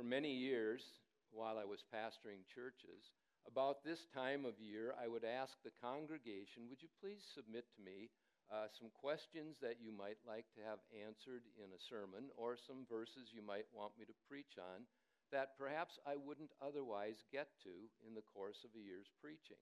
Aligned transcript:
For 0.00 0.08
many 0.08 0.32
years, 0.32 0.80
while 1.28 1.60
I 1.60 1.68
was 1.68 1.84
pastoring 1.92 2.48
churches, 2.48 3.12
about 3.44 3.84
this 3.84 4.08
time 4.16 4.48
of 4.48 4.56
year, 4.56 4.96
I 4.96 5.04
would 5.04 5.28
ask 5.28 5.60
the 5.60 5.76
congregation, 5.76 6.72
Would 6.72 6.80
you 6.80 6.88
please 7.04 7.20
submit 7.20 7.68
to 7.76 7.84
me 7.84 8.08
uh, 8.48 8.72
some 8.72 8.88
questions 8.96 9.60
that 9.60 9.76
you 9.76 9.92
might 9.92 10.16
like 10.24 10.48
to 10.56 10.64
have 10.64 10.80
answered 10.88 11.44
in 11.60 11.68
a 11.76 11.84
sermon, 11.92 12.32
or 12.40 12.56
some 12.56 12.88
verses 12.88 13.28
you 13.28 13.44
might 13.44 13.68
want 13.76 13.92
me 14.00 14.08
to 14.08 14.24
preach 14.24 14.56
on 14.56 14.88
that 15.36 15.52
perhaps 15.60 16.00
I 16.08 16.16
wouldn't 16.16 16.56
otherwise 16.64 17.20
get 17.28 17.52
to 17.68 17.92
in 18.00 18.16
the 18.16 18.24
course 18.24 18.64
of 18.64 18.72
a 18.72 18.80
year's 18.80 19.12
preaching? 19.20 19.60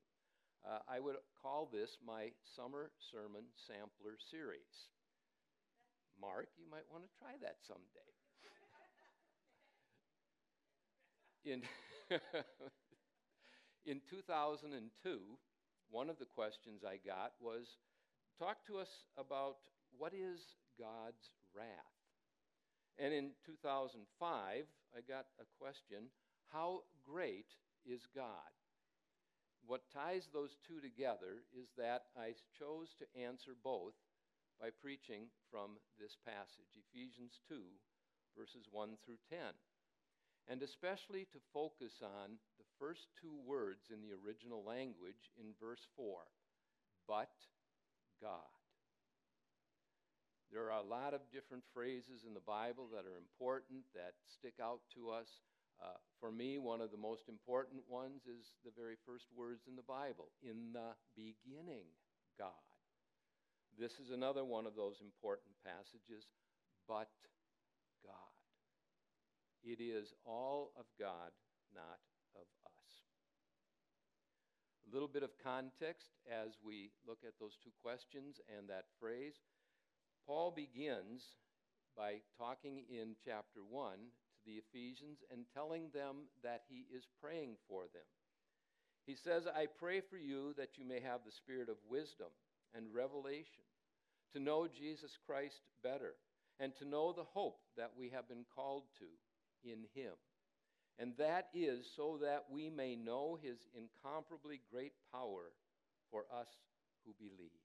Uh, 0.63 0.87
I 0.87 1.03
would 1.03 1.19
call 1.35 1.67
this 1.67 1.99
my 1.99 2.31
summer 2.55 2.95
sermon 3.11 3.51
sampler 3.67 4.15
series. 4.31 4.87
Mark, 6.15 6.47
you 6.55 6.71
might 6.71 6.87
want 6.95 7.03
to 7.03 7.19
try 7.19 7.35
that 7.43 7.59
someday. 7.67 8.18
In, 11.49 11.63
in 13.87 14.01
2002, 14.11 15.19
one 15.91 16.11
of 16.11 16.19
the 16.19 16.29
questions 16.29 16.85
I 16.85 17.01
got 17.01 17.33
was 17.41 17.81
talk 18.39 18.59
to 18.67 18.79
us 18.79 19.09
about 19.17 19.57
what 19.97 20.13
is 20.13 20.45
God's 20.79 21.33
wrath? 21.57 21.97
And 22.99 23.15
in 23.15 23.31
2005, 23.47 24.05
I 24.21 25.01
got 25.09 25.27
a 25.41 25.49
question 25.59 26.13
how 26.53 26.85
great 27.05 27.49
is 27.85 28.05
God? 28.15 28.53
What 29.65 29.89
ties 29.93 30.29
those 30.33 30.57
two 30.67 30.81
together 30.81 31.45
is 31.53 31.69
that 31.77 32.09
I 32.17 32.33
chose 32.57 32.97
to 33.01 33.21
answer 33.21 33.53
both 33.53 33.97
by 34.61 34.69
preaching 34.81 35.29
from 35.51 35.77
this 36.01 36.17
passage, 36.25 36.73
Ephesians 36.77 37.41
2, 37.49 37.61
verses 38.37 38.65
1 38.73 38.97
through 39.05 39.21
10 39.29 39.39
and 40.49 40.63
especially 40.63 41.29
to 41.33 41.39
focus 41.53 42.01
on 42.03 42.41
the 42.59 42.65
first 42.79 43.09
two 43.21 43.37
words 43.47 43.93
in 43.93 44.01
the 44.01 44.17
original 44.17 44.65
language 44.65 45.31
in 45.39 45.53
verse 45.61 45.87
4 45.97 46.25
but 47.09 47.33
God. 48.21 48.53
There 50.53 50.69
are 50.69 50.81
a 50.81 50.85
lot 50.85 51.17
of 51.17 51.21
different 51.33 51.65
phrases 51.73 52.25
in 52.29 52.33
the 52.33 52.45
Bible 52.45 52.89
that 52.93 53.09
are 53.09 53.17
important, 53.17 53.85
that 53.97 54.17
stick 54.29 54.61
out 54.63 54.81
to 54.95 55.11
us. 55.11 55.29
Uh, 55.81 55.97
for 56.21 56.33
me, 56.33 56.59
one 56.59 56.81
of 56.81 56.91
the 56.91 57.01
most 57.01 57.29
important 57.29 57.83
ones 57.89 58.25
is 58.29 58.53
the 58.65 58.73
very 58.77 58.97
first 59.05 59.27
words 59.35 59.65
in 59.69 59.77
the 59.77 59.85
Bible 59.85 60.29
In 60.43 60.73
the 60.73 60.97
beginning, 61.17 61.85
God. 62.39 62.65
This 63.79 63.93
is 64.01 64.11
another 64.11 64.45
one 64.45 64.67
of 64.67 64.77
those 64.77 65.01
important 65.01 65.57
passages, 65.65 66.29
but. 66.87 67.09
It 69.69 69.85
is 69.85 70.15
all 70.25 70.73
of 70.81 70.87
God, 70.99 71.29
not 71.75 72.01
of 72.35 72.49
us. 72.65 72.89
A 74.89 74.95
little 74.95 75.09
bit 75.09 75.23
of 75.23 75.37
context 75.45 76.17
as 76.25 76.57
we 76.65 76.89
look 77.07 77.19
at 77.27 77.35
those 77.39 77.59
two 77.63 77.69
questions 77.83 78.41
and 78.49 78.67
that 78.71 78.87
phrase. 78.99 79.35
Paul 80.27 80.55
begins 80.57 81.37
by 81.95 82.25
talking 82.39 82.85
in 82.89 83.13
chapter 83.23 83.61
1 83.69 83.93
to 83.93 84.41
the 84.47 84.57
Ephesians 84.57 85.19
and 85.31 85.45
telling 85.53 85.91
them 85.93 86.33
that 86.43 86.63
he 86.71 86.87
is 86.89 87.05
praying 87.21 87.57
for 87.69 87.83
them. 87.93 88.09
He 89.05 89.17
says, 89.17 89.47
I 89.47 89.67
pray 89.67 90.01
for 90.01 90.17
you 90.17 90.55
that 90.57 90.79
you 90.79 90.89
may 90.89 91.01
have 91.01 91.21
the 91.27 91.33
spirit 91.33 91.69
of 91.69 91.77
wisdom 91.91 92.33
and 92.75 92.87
revelation, 92.95 93.69
to 94.33 94.41
know 94.41 94.67
Jesus 94.67 95.19
Christ 95.27 95.61
better, 95.83 96.15
and 96.59 96.75
to 96.77 96.89
know 96.89 97.13
the 97.13 97.29
hope 97.35 97.61
that 97.77 97.93
we 97.99 98.09
have 98.09 98.29
been 98.31 98.47
called 98.57 98.85
to 98.99 99.05
in 99.65 99.85
him. 99.95 100.13
And 100.99 101.13
that 101.19 101.49
is 101.55 101.87
so 101.95 102.19
that 102.23 102.45
we 102.51 102.71
may 102.71 102.97
know 102.97 103.39
his 103.41 103.59
incomparably 103.75 104.61
great 104.71 104.93
power 105.13 105.53
for 106.11 106.25
us 106.35 106.49
who 107.05 107.15
believe. 107.19 107.63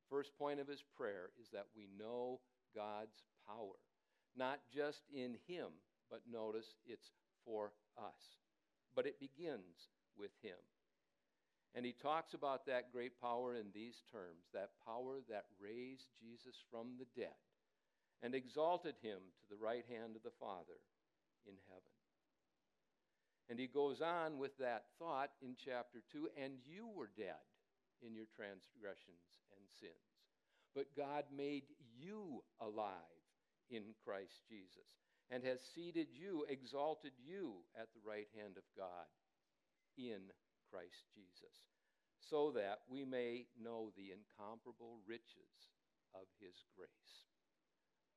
The 0.00 0.16
first 0.16 0.36
point 0.38 0.58
of 0.58 0.66
his 0.66 0.82
prayer 0.96 1.30
is 1.40 1.48
that 1.52 1.66
we 1.76 1.88
know 1.98 2.40
God's 2.74 3.22
power, 3.46 3.78
not 4.36 4.58
just 4.74 5.02
in 5.14 5.36
him, 5.46 5.68
but 6.10 6.22
notice 6.30 6.74
it's 6.84 7.12
for 7.44 7.72
us. 7.96 8.38
But 8.94 9.06
it 9.06 9.20
begins 9.20 9.88
with 10.18 10.32
him. 10.42 10.58
And 11.74 11.86
he 11.86 11.92
talks 11.92 12.34
about 12.34 12.66
that 12.66 12.92
great 12.92 13.18
power 13.20 13.54
in 13.54 13.66
these 13.72 14.02
terms 14.10 14.44
that 14.52 14.70
power 14.84 15.20
that 15.30 15.46
raised 15.58 16.08
Jesus 16.20 16.56
from 16.70 16.98
the 16.98 17.06
dead 17.18 17.38
and 18.22 18.34
exalted 18.34 18.94
him 19.02 19.18
to 19.40 19.46
the 19.50 19.62
right 19.62 19.84
hand 19.90 20.14
of 20.16 20.22
the 20.22 20.38
Father 20.38 20.78
in 21.46 21.54
heaven. 21.68 21.92
And 23.50 23.58
he 23.58 23.66
goes 23.66 24.00
on 24.00 24.38
with 24.38 24.56
that 24.58 24.84
thought 24.98 25.30
in 25.42 25.56
chapter 25.58 26.00
2 26.12 26.28
and 26.40 26.54
you 26.64 26.88
were 26.88 27.10
dead 27.18 27.42
in 28.00 28.14
your 28.14 28.30
transgressions 28.34 29.42
and 29.58 29.66
sins. 29.68 30.08
But 30.74 30.96
God 30.96 31.24
made 31.36 31.64
you 31.98 32.42
alive 32.60 33.20
in 33.68 33.92
Christ 34.04 34.46
Jesus 34.48 34.88
and 35.30 35.44
has 35.44 35.60
seated 35.74 36.08
you, 36.12 36.46
exalted 36.48 37.12
you 37.18 37.64
at 37.76 37.88
the 37.92 38.04
right 38.06 38.28
hand 38.38 38.56
of 38.56 38.64
God 38.76 39.08
in 39.98 40.32
Christ 40.70 41.04
Jesus, 41.12 41.56
so 42.20 42.52
that 42.52 42.80
we 42.88 43.04
may 43.04 43.46
know 43.60 43.92
the 43.96 44.12
incomparable 44.12 45.00
riches 45.06 45.72
of 46.14 46.24
his 46.40 46.64
grace. 46.76 47.31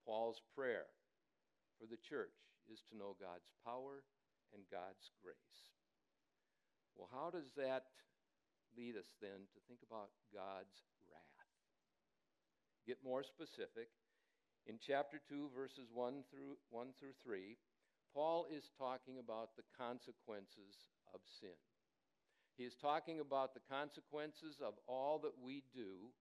Paul's 0.06 0.42
prayer 0.54 0.86
for 1.82 1.90
the 1.90 2.00
church 2.00 2.38
is 2.72 2.80
to 2.90 2.98
know 2.98 3.18
God's 3.18 3.50
power 3.66 4.06
and 4.54 4.64
God's 4.72 5.12
grace. 5.20 5.60
Well, 6.96 7.10
how 7.12 7.34
does 7.34 7.52
that 7.58 7.92
lead 8.78 8.96
us 8.96 9.10
then 9.20 9.50
to 9.52 9.60
think 9.68 9.84
about 9.84 10.14
God's 10.32 10.86
wrath? 11.12 11.52
Get 12.88 13.04
more 13.04 13.26
specific. 13.26 13.90
In 14.66 14.80
chapter 14.80 15.20
2, 15.28 15.50
verses 15.54 15.90
1 15.94 16.24
through, 16.32 16.58
1 16.70 16.94
through 16.98 17.18
3, 17.26 17.58
Paul 18.14 18.48
is 18.50 18.72
talking 18.78 19.20
about 19.20 19.58
the 19.58 19.68
consequences 19.78 20.90
of 21.14 21.20
sin. 21.42 21.60
He 22.58 22.64
is 22.64 22.74
talking 22.80 23.20
about 23.20 23.54
the 23.54 23.66
consequences 23.68 24.64
of 24.64 24.74
all 24.88 25.20
that 25.20 25.36
we 25.44 25.64
do 25.76 26.16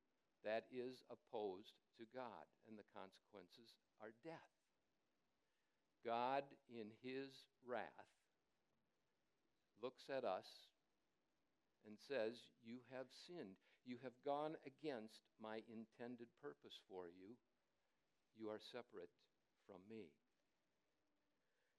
that 0.44 0.68
is 0.70 1.02
opposed 1.08 1.80
to 1.96 2.04
God, 2.12 2.46
and 2.68 2.76
the 2.76 2.88
consequences 2.92 3.74
are 4.00 4.12
death. 4.22 4.52
God, 6.04 6.44
in 6.68 6.92
his 7.00 7.48
wrath, 7.64 8.12
looks 9.80 10.04
at 10.12 10.24
us 10.24 10.68
and 11.88 11.96
says, 11.96 12.52
You 12.60 12.84
have 12.92 13.08
sinned. 13.08 13.56
You 13.84 13.96
have 14.04 14.16
gone 14.24 14.56
against 14.64 15.28
my 15.40 15.60
intended 15.68 16.28
purpose 16.40 16.80
for 16.88 17.08
you. 17.08 17.36
You 18.36 18.48
are 18.48 18.60
separate 18.60 19.12
from 19.68 19.80
me. 19.88 20.12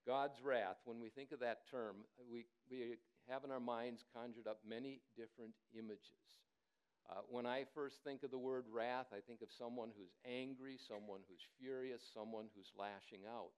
God's 0.06 0.38
wrath, 0.42 0.78
when 0.86 1.02
we 1.02 1.09
think 1.09 1.32
of 1.32 1.40
that 1.42 1.66
term, 1.70 2.06
we, 2.30 2.46
we 2.70 2.97
have 3.28 3.44
in 3.44 3.50
our 3.50 3.59
minds 3.59 4.06
conjured 4.14 4.46
up 4.46 4.59
many 4.62 5.02
different 5.18 5.58
images. 5.74 6.44
Uh, 7.05 7.21
when 7.29 7.45
I 7.45 7.66
first 7.75 8.01
think 8.03 8.23
of 8.23 8.31
the 8.31 8.41
word 8.41 8.66
wrath, 8.71 9.13
I 9.13 9.21
think 9.21 9.41
of 9.41 9.53
someone 9.53 9.93
who's 9.93 10.17
angry, 10.25 10.77
someone 10.89 11.21
who's 11.29 11.45
furious, 11.61 12.01
someone 12.13 12.49
who's 12.57 12.73
lashing 12.73 13.29
out. 13.29 13.53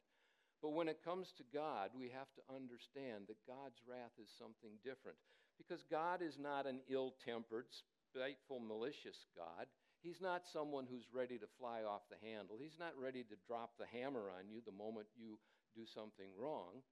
But 0.62 0.76
when 0.76 0.90
it 0.90 1.06
comes 1.06 1.32
to 1.38 1.48
God, 1.54 1.92
we 1.96 2.12
have 2.12 2.28
to 2.36 2.44
understand 2.52 3.32
that 3.32 3.48
God's 3.48 3.80
wrath 3.88 4.12
is 4.20 4.28
something 4.36 4.76
different. 4.84 5.16
Because 5.56 5.86
God 5.88 6.22
is 6.22 6.36
not 6.38 6.68
an 6.68 6.84
ill 6.90 7.16
tempered, 7.24 7.72
spiteful, 8.12 8.60
malicious 8.60 9.26
God. 9.32 9.66
He's 10.04 10.22
not 10.22 10.44
someone 10.52 10.86
who's 10.90 11.08
ready 11.14 11.38
to 11.40 11.48
fly 11.58 11.82
off 11.88 12.06
the 12.12 12.20
handle. 12.20 12.58
He's 12.60 12.78
not 12.80 12.94
ready 13.00 13.24
to 13.24 13.44
drop 13.48 13.80
the 13.80 13.90
hammer 13.90 14.30
on 14.30 14.52
you 14.52 14.62
the 14.66 14.76
moment 14.76 15.08
you 15.16 15.40
do 15.76 15.88
something 15.88 16.30
wrong. 16.38 16.84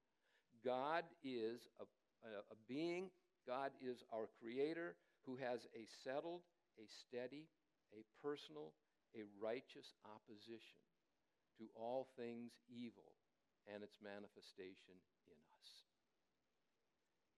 God 0.63 1.03
is 1.23 1.67
a, 1.81 1.85
a, 2.25 2.31
a 2.53 2.57
being, 2.67 3.09
God 3.45 3.71
is 3.83 4.03
our 4.13 4.29
creator 4.41 4.95
who 5.25 5.35
has 5.41 5.65
a 5.73 5.83
settled, 6.05 6.45
a 6.77 6.85
steady, 6.85 7.49
a 7.93 8.05
personal, 8.21 8.73
a 9.17 9.25
righteous 9.41 9.93
opposition 10.05 10.81
to 11.57 11.67
all 11.75 12.07
things 12.15 12.53
evil 12.69 13.17
and 13.65 13.81
its 13.81 13.97
manifestation 14.01 14.95
in 15.25 15.39
us. 15.57 15.69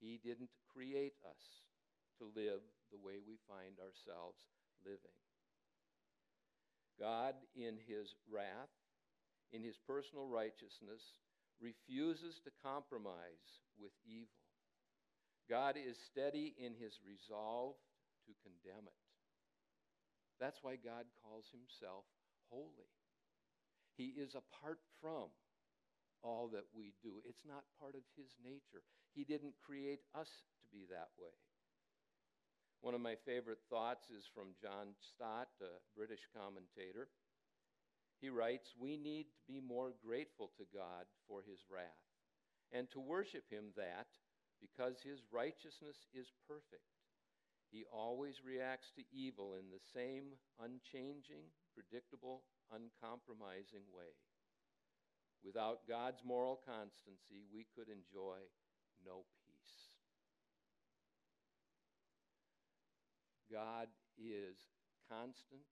He 0.00 0.20
didn't 0.22 0.52
create 0.70 1.16
us 1.24 1.44
to 2.18 2.30
live 2.36 2.62
the 2.92 3.00
way 3.00 3.18
we 3.22 3.38
find 3.48 3.78
ourselves 3.80 4.38
living. 4.84 5.16
God, 6.98 7.34
in 7.54 7.78
his 7.86 8.14
wrath, 8.26 8.74
in 9.54 9.62
his 9.62 9.78
personal 9.86 10.26
righteousness, 10.26 11.22
refuses 11.62 12.42
to 12.42 12.50
compromise 12.62 13.62
with 13.78 13.94
evil. 14.04 14.47
God 15.48 15.76
is 15.76 15.96
steady 15.96 16.54
in 16.58 16.74
his 16.74 17.00
resolve 17.02 17.74
to 18.26 18.32
condemn 18.44 18.86
it. 18.86 19.00
That's 20.38 20.62
why 20.62 20.76
God 20.76 21.04
calls 21.24 21.46
himself 21.50 22.04
holy. 22.50 22.92
He 23.96 24.14
is 24.14 24.36
apart 24.36 24.78
from 25.00 25.32
all 26.22 26.48
that 26.52 26.66
we 26.74 26.94
do. 27.02 27.22
It's 27.28 27.44
not 27.46 27.64
part 27.78 27.94
of 27.94 28.02
His 28.16 28.30
nature. 28.42 28.82
He 29.14 29.24
didn't 29.24 29.54
create 29.64 30.00
us 30.14 30.30
to 30.62 30.66
be 30.70 30.86
that 30.90 31.10
way. 31.18 31.34
One 32.80 32.94
of 32.94 33.00
my 33.00 33.16
favorite 33.26 33.58
thoughts 33.68 34.06
is 34.10 34.24
from 34.34 34.54
John 34.62 34.94
Stott, 35.02 35.50
a 35.60 35.82
British 35.96 36.22
commentator. 36.30 37.10
He 38.20 38.30
writes, 38.30 38.70
We 38.78 38.96
need 38.96 39.26
to 39.34 39.42
be 39.46 39.60
more 39.60 39.92
grateful 40.04 40.50
to 40.58 40.64
God 40.74 41.06
for 41.26 41.42
his 41.42 41.58
wrath, 41.70 42.06
and 42.72 42.90
to 42.92 43.00
worship 43.00 43.50
him 43.50 43.74
that, 43.76 44.06
because 44.60 45.00
his 45.02 45.22
righteousness 45.32 46.06
is 46.14 46.30
perfect, 46.46 46.86
he 47.70 47.84
always 47.92 48.40
reacts 48.44 48.92
to 48.96 49.04
evil 49.12 49.54
in 49.54 49.68
the 49.70 49.82
same 49.92 50.38
unchanging, 50.58 51.52
predictable, 51.74 52.42
uncompromising 52.72 53.84
way. 53.92 54.16
Without 55.44 55.86
God's 55.86 56.24
moral 56.24 56.58
constancy, 56.66 57.44
we 57.52 57.66
could 57.76 57.88
enjoy 57.88 58.40
no 59.04 59.24
peace. 59.44 59.94
God 63.52 63.88
is 64.18 64.56
constant. 65.08 65.62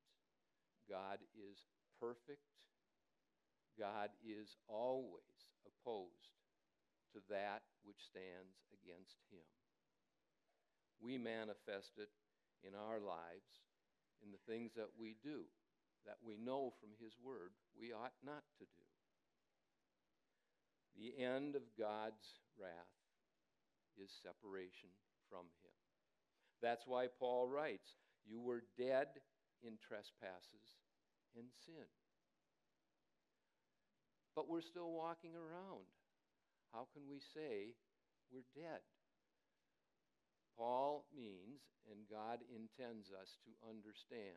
God 0.88 1.18
is 1.34 1.64
perfect. 2.00 2.44
God 3.78 4.10
is 4.24 4.56
always 4.68 5.50
opposed 5.66 6.35
to 7.16 7.24
that 7.32 7.64
which 7.80 8.04
stands 8.04 8.60
against 8.76 9.16
him. 9.32 9.48
We 11.00 11.16
manifest 11.16 11.96
it 11.96 12.12
in 12.60 12.76
our 12.76 13.00
lives 13.00 13.64
in 14.20 14.28
the 14.28 14.44
things 14.44 14.76
that 14.76 14.92
we 15.00 15.16
do, 15.24 15.48
that 16.04 16.20
we 16.20 16.36
know 16.36 16.76
from 16.76 16.92
his 17.00 17.16
word 17.16 17.56
we 17.72 17.96
ought 17.96 18.16
not 18.20 18.44
to 18.60 18.68
do. 18.68 18.86
The 20.96 21.12
end 21.24 21.56
of 21.56 21.64
God's 21.78 22.40
wrath 22.56 22.96
is 24.00 24.08
separation 24.22 24.88
from 25.28 25.44
Him. 25.60 25.76
That's 26.62 26.86
why 26.86 27.08
Paul 27.18 27.48
writes, 27.48 27.96
You 28.24 28.40
were 28.40 28.64
dead 28.78 29.08
in 29.62 29.76
trespasses 29.76 30.80
and 31.36 31.44
sin. 31.64 31.88
But 34.34 34.48
we're 34.48 34.62
still 34.64 34.92
walking 34.92 35.32
around. 35.36 35.84
How 36.76 36.84
can 36.92 37.08
we 37.08 37.24
say 37.32 37.72
we're 38.28 38.44
dead? 38.52 38.84
Paul 40.60 41.08
means, 41.16 41.64
and 41.88 42.04
God 42.04 42.44
intends 42.52 43.08
us 43.16 43.40
to 43.48 43.52
understand, 43.64 44.36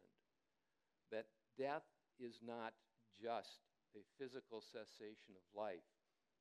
that 1.12 1.28
death 1.60 1.84
is 2.16 2.40
not 2.40 2.72
just 3.20 3.60
a 3.92 4.04
physical 4.16 4.64
cessation 4.64 5.36
of 5.36 5.44
life 5.52 5.84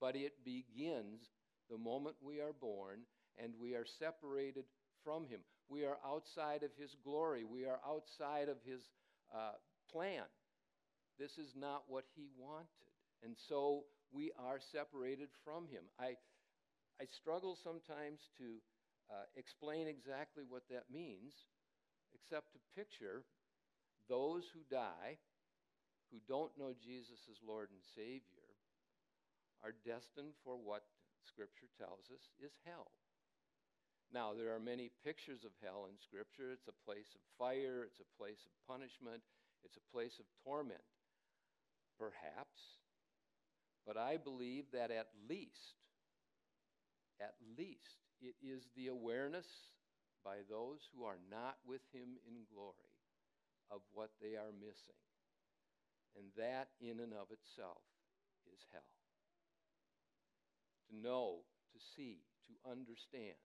but 0.01 0.17
it 0.17 0.45
begins 0.45 1.31
the 1.71 1.79
moment 1.79 2.17
we 2.23 2.41
are 2.41 2.53
born 2.53 3.01
and 3.43 3.53
we 3.61 3.75
are 3.75 3.85
separated 3.99 4.65
from 5.05 5.27
Him. 5.27 5.41
We 5.69 5.85
are 5.85 5.99
outside 6.07 6.63
of 6.63 6.71
His 6.79 6.97
glory, 7.05 7.45
we 7.45 7.65
are 7.65 7.81
outside 7.87 8.49
of 8.49 8.57
His 8.65 8.81
uh, 9.35 9.53
plan. 9.91 10.25
This 11.19 11.33
is 11.33 11.55
not 11.57 11.83
what 11.89 12.05
He 12.15 12.29
wanted. 12.39 12.67
And 13.25 13.37
so 13.49 13.85
we 14.13 14.33
are 14.39 14.61
separated 14.61 15.29
from 15.45 15.69
Him. 15.69 15.85
I, 15.99 16.17
I 17.01 17.07
struggle 17.07 17.57
sometimes 17.57 18.21
to 18.39 18.61
uh, 19.11 19.25
explain 19.37 19.89
exactly 19.89 20.45
what 20.49 20.63
that 20.71 20.85
means, 20.93 21.33
except 22.15 22.53
to 22.53 22.59
picture 22.77 23.25
those 24.09 24.45
who 24.53 24.61
die 24.71 25.19
who 26.11 26.21
don't 26.25 26.57
know 26.57 26.73
Jesus 26.81 27.29
as 27.29 27.37
Lord 27.45 27.69
and 27.69 27.85
Savior 27.85 28.49
are 29.61 29.77
destined 29.85 30.33
for 30.45 30.57
what 30.57 30.89
Scripture 31.27 31.69
tells 31.77 32.09
us 32.09 32.33
is 32.41 32.57
hell. 32.65 32.89
Now, 34.09 34.33
there 34.33 34.57
are 34.57 34.63
many 34.63 34.89
pictures 35.05 35.45
of 35.45 35.53
hell 35.61 35.85
in 35.85 36.01
Scripture. 36.01 36.57
It's 36.57 36.71
a 36.71 36.85
place 36.89 37.13
of 37.13 37.21
fire, 37.37 37.85
it's 37.85 38.01
a 38.01 38.09
place 38.17 38.41
of 38.49 38.53
punishment, 38.65 39.21
it's 39.61 39.77
a 39.77 39.89
place 39.93 40.17
of 40.17 40.25
torment. 40.41 40.85
Perhaps. 42.01 42.88
But 43.89 43.97
I 43.97 44.19
believe 44.19 44.67
that 44.75 44.91
at 44.91 45.09
least, 45.31 45.81
at 47.21 47.35
least, 47.57 48.05
it 48.21 48.35
is 48.45 48.69
the 48.77 48.89
awareness 48.89 49.49
by 50.23 50.45
those 50.51 50.85
who 50.93 51.05
are 51.05 51.17
not 51.31 51.57
with 51.67 51.81
Him 51.91 52.21
in 52.29 52.45
glory 52.53 52.93
of 53.71 53.81
what 53.95 54.11
they 54.21 54.37
are 54.37 54.53
missing. 54.61 55.01
And 56.21 56.27
that, 56.37 56.69
in 56.83 57.01
and 57.01 57.15
of 57.15 57.33
itself, 57.33 57.81
is 58.53 58.61
hell 58.73 58.83
to 60.89 60.97
know, 60.97 61.39
to 61.73 61.79
see, 61.97 62.19
to 62.47 62.71
understand 62.71 63.37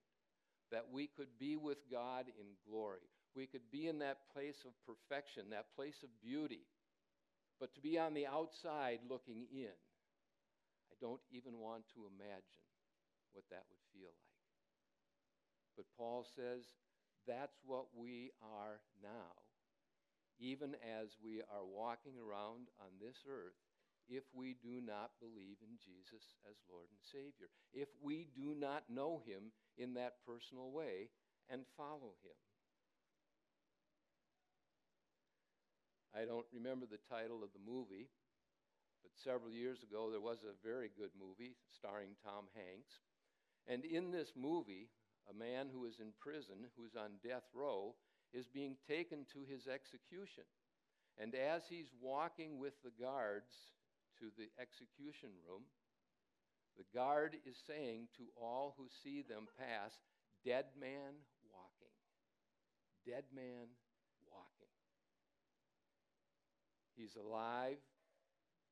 that 0.72 0.88
we 0.92 1.08
could 1.08 1.40
be 1.40 1.56
with 1.56 1.78
God 1.92 2.26
in 2.28 2.48
glory. 2.70 3.08
We 3.36 3.46
could 3.48 3.72
be 3.72 3.88
in 3.88 4.00
that 4.00 4.18
place 4.34 4.66
of 4.66 4.72
perfection, 4.86 5.50
that 5.52 5.76
place 5.76 6.04
of 6.04 6.10
beauty. 6.22 6.62
But 7.60 7.74
to 7.76 7.82
be 7.82 7.98
on 8.00 8.14
the 8.14 8.28
outside 8.28 9.00
looking 9.10 9.46
in, 9.52 9.74
I 10.94 11.02
don't 11.02 11.26
even 11.34 11.58
want 11.58 11.90
to 11.98 12.06
imagine 12.06 12.62
what 13.34 13.50
that 13.50 13.66
would 13.66 13.82
feel 13.90 14.14
like. 14.14 14.38
But 15.74 15.90
Paul 15.98 16.22
says 16.22 16.70
that's 17.26 17.58
what 17.66 17.90
we 17.98 18.30
are 18.46 18.78
now, 19.02 19.34
even 20.38 20.78
as 21.02 21.18
we 21.18 21.42
are 21.42 21.66
walking 21.66 22.14
around 22.22 22.70
on 22.78 23.02
this 23.02 23.26
earth 23.26 23.58
if 24.10 24.24
we 24.36 24.54
do 24.62 24.84
not 24.86 25.18
believe 25.18 25.58
in 25.64 25.80
Jesus 25.82 26.36
as 26.46 26.62
Lord 26.70 26.92
and 26.92 27.02
Savior, 27.02 27.50
if 27.74 27.88
we 28.04 28.28
do 28.36 28.54
not 28.54 28.84
know 28.90 29.24
Him 29.26 29.50
in 29.78 29.96
that 29.96 30.22
personal 30.28 30.70
way 30.70 31.10
and 31.50 31.64
follow 31.78 32.14
Him. 32.22 32.38
I 36.14 36.26
don't 36.26 36.46
remember 36.54 36.86
the 36.86 37.02
title 37.10 37.42
of 37.42 37.50
the 37.58 37.64
movie, 37.66 38.10
but 39.04 39.12
several 39.20 39.52
years 39.52 39.84
ago 39.84 40.10
there 40.10 40.24
was 40.24 40.40
a 40.44 40.56
very 40.66 40.90
good 40.98 41.12
movie 41.20 41.56
starring 41.70 42.16
Tom 42.24 42.48
Hanks. 42.56 43.04
And 43.68 43.86
in 43.86 44.12
this 44.12 44.34
movie, 44.36 44.90
a 45.30 45.34
man 45.34 45.68
who 45.72 45.86
is 45.86 46.00
in 46.00 46.12
prison, 46.20 46.72
who's 46.76 46.96
on 46.96 47.20
death 47.24 47.48
row, 47.54 47.96
is 48.34 48.48
being 48.48 48.76
taken 48.88 49.26
to 49.34 49.46
his 49.48 49.68
execution. 49.68 50.44
And 51.22 51.36
as 51.36 51.64
he's 51.70 51.94
walking 52.02 52.58
with 52.58 52.74
the 52.84 52.96
guards 53.00 53.54
to 54.20 54.32
the 54.38 54.50
execution 54.60 55.30
room, 55.48 55.64
the 56.78 56.90
guard 56.98 57.38
is 57.46 57.62
saying 57.68 58.08
to 58.18 58.24
all 58.36 58.74
who 58.78 58.88
see 59.04 59.22
them 59.22 59.48
pass, 59.60 59.94
Dead 60.44 60.66
man 60.78 61.16
walking. 61.48 61.96
Dead 63.08 63.24
man 63.34 63.72
walking. 64.28 64.74
He's 66.98 67.16
alive, 67.16 67.78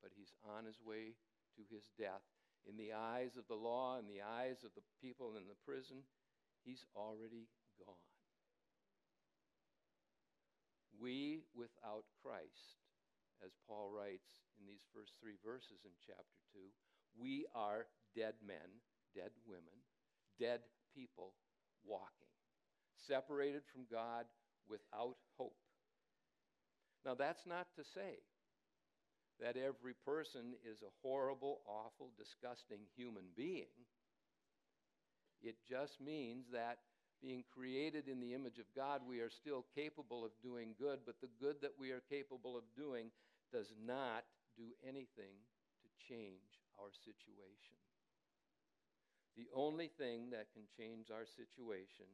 but 0.01 0.11
he's 0.17 0.33
on 0.43 0.65
his 0.65 0.81
way 0.83 1.15
to 1.55 1.61
his 1.69 1.89
death. 1.97 2.25
In 2.67 2.77
the 2.77 2.93
eyes 2.93 3.37
of 3.37 3.47
the 3.47 3.57
law, 3.57 3.97
in 3.97 4.05
the 4.05 4.21
eyes 4.21 4.61
of 4.65 4.73
the 4.75 4.85
people 5.01 5.33
in 5.37 5.47
the 5.49 5.57
prison, 5.65 6.05
he's 6.65 6.85
already 6.95 7.49
gone. 7.81 8.09
We, 11.01 11.41
without 11.57 12.05
Christ, 12.21 12.77
as 13.41 13.57
Paul 13.65 13.89
writes 13.89 14.45
in 14.61 14.69
these 14.69 14.85
first 14.93 15.17
three 15.17 15.41
verses 15.41 15.81
in 15.81 15.93
chapter 16.05 16.37
2, 16.53 16.61
we 17.17 17.49
are 17.55 17.89
dead 18.13 18.37
men, 18.45 18.81
dead 19.17 19.33
women, 19.49 19.81
dead 20.37 20.61
people 20.93 21.33
walking, 21.81 22.29
separated 22.93 23.65
from 23.73 23.89
God 23.89 24.29
without 24.69 25.17
hope. 25.37 25.57
Now, 27.03 27.15
that's 27.15 27.47
not 27.49 27.65
to 27.75 27.83
say 27.83 28.21
that 29.41 29.57
every 29.57 29.93
person 30.05 30.53
is 30.63 30.81
a 30.81 30.93
horrible, 31.01 31.61
awful, 31.65 32.11
disgusting 32.17 32.79
human 32.95 33.25
being. 33.35 33.73
It 35.41 35.55
just 35.67 35.99
means 35.99 36.45
that 36.53 36.77
being 37.21 37.43
created 37.53 38.07
in 38.07 38.19
the 38.19 38.33
image 38.33 38.57
of 38.57 38.69
God, 38.75 39.01
we 39.07 39.19
are 39.19 39.29
still 39.29 39.65
capable 39.73 40.23
of 40.23 40.31
doing 40.41 40.73
good, 40.77 40.99
but 41.05 41.21
the 41.21 41.29
good 41.41 41.57
that 41.61 41.73
we 41.79 41.91
are 41.91 42.01
capable 42.09 42.57
of 42.57 42.63
doing 42.77 43.09
does 43.51 43.73
not 43.85 44.23
do 44.57 44.73
anything 44.87 45.37
to 45.81 45.87
change 46.09 46.61
our 46.77 46.93
situation. 46.93 47.77
The 49.37 49.49
only 49.55 49.89
thing 49.97 50.29
that 50.31 50.53
can 50.53 50.69
change 50.77 51.09
our 51.09 51.25
situation 51.25 52.09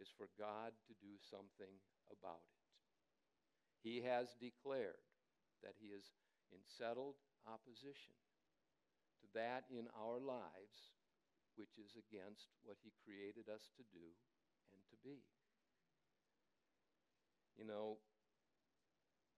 is 0.00 0.08
for 0.16 0.28
God 0.38 0.72
to 0.88 0.94
do 1.00 1.20
something 1.20 1.72
about 2.08 2.40
it. 2.40 2.60
He 3.82 4.00
has 4.08 4.36
declared 4.40 5.04
that 5.62 5.74
He 5.80 5.92
is 5.92 6.12
in 6.52 6.60
settled 6.64 7.16
opposition 7.48 8.14
to 9.20 9.26
that 9.34 9.64
in 9.72 9.88
our 9.98 10.20
lives 10.20 10.92
which 11.56 11.76
is 11.76 11.96
against 11.96 12.48
what 12.64 12.76
He 12.80 12.92
created 13.04 13.48
us 13.48 13.68
to 13.76 13.84
do 13.92 14.06
and 14.72 14.80
to 14.88 14.96
be. 15.04 15.20
You 17.58 17.66
know, 17.68 18.00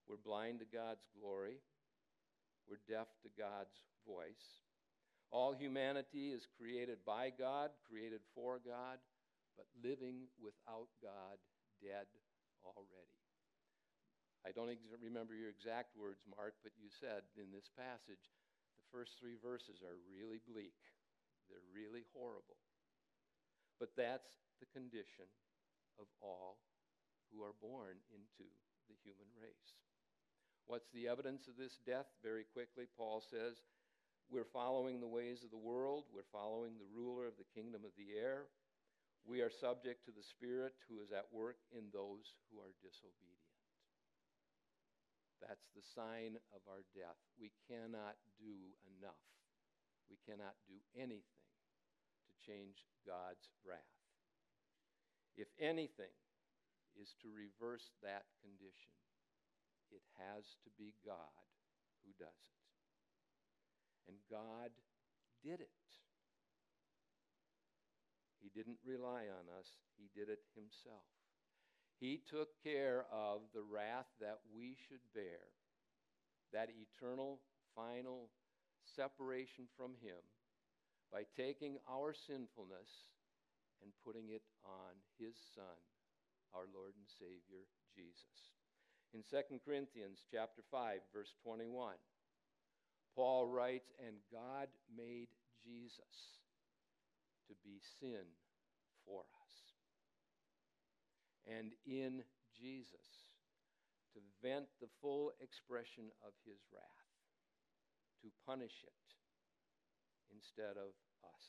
we're 0.06 0.22
blind 0.22 0.60
to 0.60 0.66
God's 0.66 1.04
glory. 1.18 1.58
We're 2.68 2.82
deaf 2.88 3.08
to 3.22 3.30
God's 3.36 3.74
voice. 4.06 4.62
All 5.30 5.52
humanity 5.52 6.30
is 6.30 6.46
created 6.46 6.98
by 7.04 7.32
God, 7.36 7.70
created 7.90 8.20
for 8.34 8.60
God, 8.64 8.98
but 9.56 9.66
living 9.82 10.30
without 10.38 10.88
God, 11.02 11.36
dead 11.82 12.06
already. 12.64 13.23
I 14.44 14.52
don't 14.52 14.68
ex- 14.68 14.84
remember 15.00 15.32
your 15.32 15.48
exact 15.48 15.96
words, 15.96 16.20
Mark, 16.28 16.60
but 16.60 16.76
you 16.76 16.92
said 16.92 17.24
in 17.40 17.48
this 17.48 17.72
passage 17.72 18.28
the 18.76 18.88
first 18.92 19.16
three 19.16 19.40
verses 19.40 19.80
are 19.80 19.96
really 20.12 20.44
bleak. 20.44 20.76
They're 21.48 21.72
really 21.72 22.04
horrible. 22.12 22.60
But 23.80 23.96
that's 23.96 24.28
the 24.60 24.68
condition 24.70 25.28
of 25.96 26.06
all 26.20 26.60
who 27.32 27.42
are 27.42 27.56
born 27.58 27.98
into 28.12 28.46
the 28.86 28.96
human 29.02 29.28
race. 29.40 29.74
What's 30.66 30.88
the 30.92 31.08
evidence 31.08 31.48
of 31.48 31.56
this 31.56 31.80
death? 31.84 32.08
Very 32.22 32.44
quickly, 32.44 32.84
Paul 32.96 33.20
says, 33.20 33.60
we're 34.30 34.48
following 34.48 35.00
the 35.00 35.10
ways 35.10 35.44
of 35.44 35.50
the 35.50 35.60
world. 35.60 36.04
We're 36.08 36.28
following 36.32 36.80
the 36.80 36.88
ruler 36.96 37.26
of 37.28 37.36
the 37.36 37.48
kingdom 37.52 37.84
of 37.84 37.92
the 37.96 38.16
air. 38.16 38.48
We 39.26 39.40
are 39.40 39.50
subject 39.50 40.04
to 40.04 40.12
the 40.12 40.24
Spirit 40.24 40.72
who 40.88 41.00
is 41.00 41.12
at 41.12 41.28
work 41.32 41.56
in 41.72 41.92
those 41.92 42.32
who 42.48 42.60
are 42.60 42.72
disobedient. 42.80 43.43
That's 45.42 45.68
the 45.74 45.82
sign 45.82 46.38
of 46.54 46.62
our 46.70 46.86
death. 46.94 47.18
We 47.38 47.50
cannot 47.66 48.16
do 48.38 48.74
enough. 48.98 49.24
We 50.10 50.18
cannot 50.22 50.54
do 50.68 50.78
anything 50.94 51.48
to 52.28 52.32
change 52.44 52.84
God's 53.06 53.50
wrath. 53.64 53.98
If 55.36 55.48
anything 55.58 56.14
is 56.94 57.14
to 57.22 57.34
reverse 57.34 57.90
that 58.02 58.30
condition, 58.38 58.94
it 59.90 60.02
has 60.18 60.58
to 60.62 60.70
be 60.78 60.94
God 61.02 61.46
who 62.06 62.12
does 62.18 62.42
it. 62.46 62.62
And 64.06 64.16
God 64.30 64.70
did 65.42 65.60
it. 65.60 65.84
He 68.44 68.52
didn't 68.52 68.84
rely 68.84 69.24
on 69.32 69.48
us, 69.58 69.80
He 69.96 70.12
did 70.12 70.28
it 70.28 70.44
Himself. 70.54 71.08
He 72.00 72.20
took 72.28 72.48
care 72.62 73.06
of 73.12 73.40
the 73.54 73.62
wrath 73.62 74.10
that 74.20 74.40
we 74.54 74.76
should 74.88 75.02
bear, 75.14 75.46
that 76.52 76.68
eternal, 76.70 77.40
final 77.74 78.28
separation 78.84 79.66
from 79.76 79.92
Him, 80.02 80.18
by 81.12 81.22
taking 81.36 81.78
our 81.88 82.12
sinfulness 82.12 83.10
and 83.82 83.92
putting 84.04 84.30
it 84.30 84.42
on 84.64 84.94
His 85.18 85.34
Son, 85.54 85.78
our 86.52 86.66
Lord 86.74 86.92
and 86.96 87.06
Savior, 87.06 87.66
Jesus. 87.94 88.54
In 89.14 89.22
2 89.22 89.60
Corinthians 89.64 90.24
chapter 90.30 90.62
5, 90.70 90.98
verse 91.12 91.34
21, 91.44 91.94
Paul 93.14 93.46
writes, 93.46 93.92
And 94.04 94.16
God 94.32 94.68
made 94.96 95.28
Jesus 95.62 96.42
to 97.46 97.54
be 97.62 97.78
sin 98.00 98.26
for 99.06 99.20
us. 99.20 99.43
And 101.46 101.72
in 101.84 102.24
Jesus, 102.56 103.08
to 104.14 104.20
vent 104.40 104.70
the 104.80 104.92
full 105.02 105.32
expression 105.42 106.08
of 106.24 106.32
his 106.46 106.62
wrath, 106.72 107.10
to 108.22 108.28
punish 108.46 108.84
it 108.86 109.04
instead 110.32 110.78
of 110.78 110.94
us. 111.26 111.44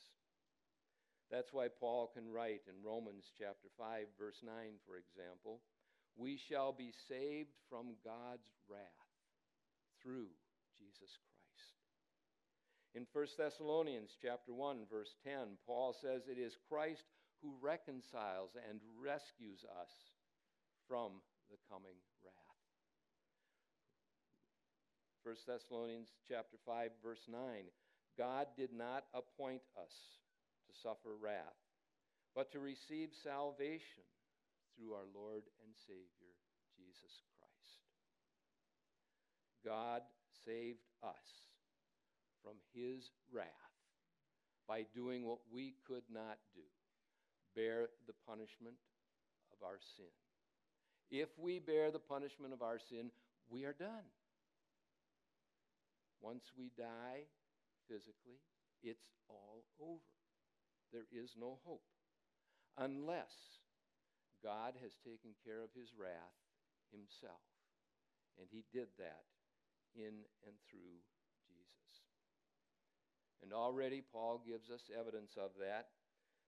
That's 1.32 1.54
why 1.54 1.68
Paul 1.68 2.12
can 2.14 2.30
write 2.30 2.62
in 2.70 2.86
Romans 2.86 3.26
chapter 3.38 3.70
5 3.78 4.06
verse 4.20 4.42
9 4.46 4.54
for 4.86 4.98
example, 4.98 5.62
we 6.16 6.38
shall 6.38 6.72
be 6.72 6.94
saved 7.10 7.54
from 7.70 7.98
God's 8.04 8.48
wrath 8.70 9.10
through 10.02 10.32
Jesus 10.78 11.12
Christ. 11.18 11.76
In 12.94 13.08
1 13.12 13.26
Thessalonians 13.38 14.16
chapter 14.22 14.54
1 14.54 14.86
verse 14.90 15.14
10, 15.24 15.58
Paul 15.66 15.96
says 16.00 16.30
it 16.30 16.40
is 16.40 16.56
Christ 16.70 17.04
who 17.46 17.54
reconciles 17.62 18.58
and 18.58 18.82
rescues 18.98 19.62
us 19.78 19.94
from 20.90 21.22
the 21.54 21.62
coming 21.70 22.02
wrath. 22.26 22.34
1 25.22 25.36
Thessalonians 25.46 26.10
chapter 26.28 26.58
5 26.66 26.90
verse 27.06 27.22
9, 27.30 27.38
God 28.18 28.48
did 28.58 28.74
not 28.74 29.06
appoint 29.14 29.62
us 29.78 29.94
to 30.66 30.74
suffer 30.82 31.14
wrath, 31.22 31.62
but 32.34 32.52
to 32.52 32.60
receive 32.60 33.10
salvation 33.14 34.10
through 34.74 34.98
our 34.98 35.06
Lord 35.14 35.46
and 35.62 35.74
Savior 35.86 36.34
Jesus 36.74 37.22
Christ. 37.38 37.78
God 39.62 40.02
saved 40.46 40.82
us 41.04 41.46
from 42.42 42.58
his 42.74 43.10
wrath 43.32 43.50
by 44.68 44.86
doing 44.96 45.26
what 45.26 45.40
we 45.54 45.76
could 45.86 46.06
not 46.10 46.38
do 46.54 46.66
bear 47.56 47.90
the 48.08 48.14
punishment 48.28 48.76
of 49.54 49.66
our 49.66 49.80
sin. 49.96 50.12
If 51.12 51.30
we 51.38 51.60
bear 51.60 51.92
the 51.92 52.00
punishment 52.00 52.54
of 52.54 52.62
our 52.62 52.80
sin, 52.80 53.12
we 53.50 53.64
are 53.64 53.74
done. 53.74 54.10
Once 56.22 56.52
we 56.58 56.72
die 56.78 57.30
physically, 57.88 58.42
it's 58.84 59.10
all 59.30 59.64
over. 59.80 60.02
There 60.92 61.08
is 61.12 61.36
no 61.40 61.60
hope. 61.64 61.86
Unless 62.78 63.62
God 64.44 64.74
has 64.82 64.94
taken 65.04 65.32
care 65.46 65.62
of 65.64 65.70
his 65.76 65.94
wrath 65.98 66.38
himself. 66.92 67.46
And 68.38 68.48
he 68.52 68.66
did 68.74 68.88
that 68.98 69.26
in 69.96 70.28
and 70.44 70.56
through 70.68 71.00
Jesus. 71.48 72.04
and 73.42 73.54
already 73.54 74.02
Paul 74.02 74.42
gives 74.46 74.70
us 74.70 74.90
evidence 74.92 75.38
of 75.38 75.52
that 75.60 75.88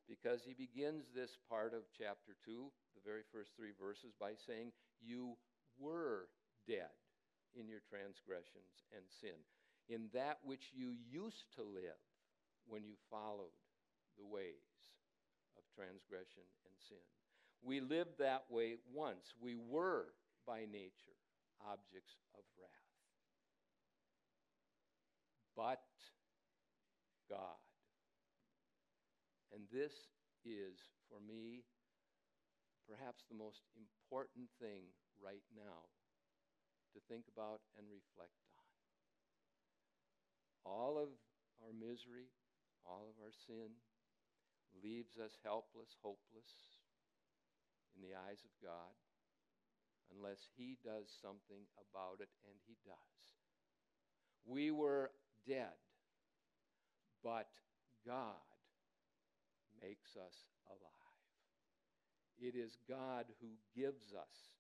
because 0.07 0.41
he 0.43 0.55
begins 0.55 1.05
this 1.11 1.37
part 1.51 1.75
of 1.75 1.83
chapter 1.91 2.35
2, 2.47 2.71
the 2.95 3.03
very 3.03 3.27
first 3.31 3.51
three 3.55 3.75
verses, 3.75 4.15
by 4.19 4.33
saying, 4.35 4.71
You 5.03 5.35
were 5.77 6.31
dead 6.67 6.95
in 7.55 7.67
your 7.67 7.83
transgressions 7.83 8.87
and 8.95 9.03
sin, 9.07 9.37
in 9.91 10.07
that 10.15 10.39
which 10.43 10.71
you 10.73 10.95
used 11.11 11.51
to 11.55 11.63
live 11.63 11.99
when 12.67 12.83
you 12.83 12.95
followed 13.11 13.55
the 14.17 14.25
ways 14.25 14.71
of 15.59 15.63
transgression 15.75 16.47
and 16.65 16.75
sin. 16.87 17.03
We 17.63 17.79
lived 17.79 18.19
that 18.19 18.45
way 18.49 18.77
once. 18.93 19.33
We 19.41 19.55
were, 19.55 20.13
by 20.45 20.67
nature, 20.71 21.17
objects 21.61 22.15
of 22.35 22.43
wrath. 22.55 22.87
But 25.55 25.81
God. 27.29 27.66
And 29.57 29.65
this 29.73 30.13
is, 30.45 30.77
for 31.09 31.17
me, 31.17 31.65
perhaps 32.85 33.25
the 33.25 33.33
most 33.33 33.65
important 33.73 34.45
thing 34.61 34.93
right 35.17 35.41
now 35.57 35.89
to 36.93 37.01
think 37.09 37.25
about 37.25 37.65
and 37.73 37.89
reflect 37.89 38.37
on. 38.53 38.69
All 40.61 41.01
of 41.01 41.09
our 41.65 41.73
misery, 41.73 42.29
all 42.85 43.09
of 43.09 43.17
our 43.17 43.33
sin, 43.33 43.73
leaves 44.77 45.17
us 45.17 45.41
helpless, 45.41 45.97
hopeless 46.05 46.77
in 47.97 48.05
the 48.05 48.13
eyes 48.13 48.45
of 48.45 48.53
God 48.61 48.93
unless 50.13 50.53
He 50.53 50.77
does 50.85 51.09
something 51.09 51.65
about 51.81 52.21
it, 52.21 52.29
and 52.45 52.61
He 52.69 52.77
does. 52.85 53.25
We 54.45 54.69
were 54.69 55.09
dead 55.49 55.81
but 57.23 57.47
God 58.05 58.56
makes 59.81 60.15
us 60.15 60.48
alive. 60.69 61.24
It 62.38 62.53
is 62.53 62.77
God 62.88 63.25
who 63.41 63.57
gives 63.74 64.13
us 64.13 64.53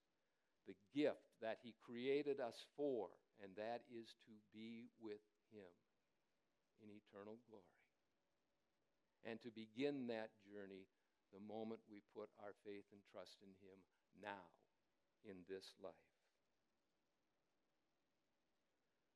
the 0.65 0.75
gift 0.93 1.29
that 1.41 1.61
He 1.61 1.77
created 1.85 2.41
us 2.41 2.65
for, 2.75 3.09
and 3.41 3.53
that 3.55 3.85
is 3.93 4.17
to 4.25 4.33
be 4.51 4.89
with 4.97 5.21
Him 5.53 5.69
in 6.81 6.89
eternal 6.89 7.37
glory. 7.47 7.77
And 9.25 9.41
to 9.41 9.51
begin 9.53 10.07
that 10.07 10.33
journey 10.45 10.89
the 11.33 11.43
moment 11.43 11.81
we 11.91 11.99
put 12.15 12.29
our 12.41 12.55
faith 12.65 12.87
and 12.91 13.01
trust 13.11 13.37
in 13.43 13.51
Him 13.61 13.77
now 14.17 14.47
in 15.25 15.43
this 15.49 15.75
life. 15.83 15.93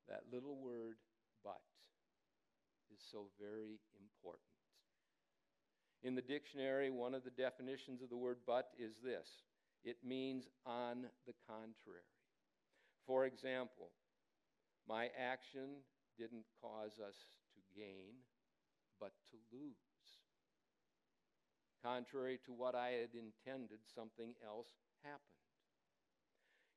That 0.09 0.27
little 0.27 0.59
word, 0.59 0.99
but 1.43 1.63
is 2.91 2.99
so 2.99 3.31
very 3.39 3.79
important. 3.95 4.60
In 6.03 6.15
the 6.15 6.21
dictionary, 6.21 6.89
one 6.89 7.13
of 7.13 7.23
the 7.23 7.29
definitions 7.29 8.01
of 8.01 8.09
the 8.09 8.17
word 8.17 8.37
but 8.45 8.69
is 8.77 8.93
this 9.03 9.27
it 9.83 9.97
means 10.03 10.47
on 10.65 11.05
the 11.25 11.33
contrary. 11.47 12.05
For 13.07 13.25
example, 13.25 13.89
my 14.87 15.09
action 15.17 15.81
didn't 16.17 16.45
cause 16.61 16.99
us 16.99 17.15
to 17.55 17.79
gain, 17.79 18.13
but 18.99 19.11
to 19.31 19.37
lose. 19.51 19.73
Contrary 21.83 22.39
to 22.45 22.51
what 22.51 22.75
I 22.75 22.89
had 22.89 23.09
intended, 23.15 23.79
something 23.95 24.35
else 24.45 24.67
happened. 25.03 25.19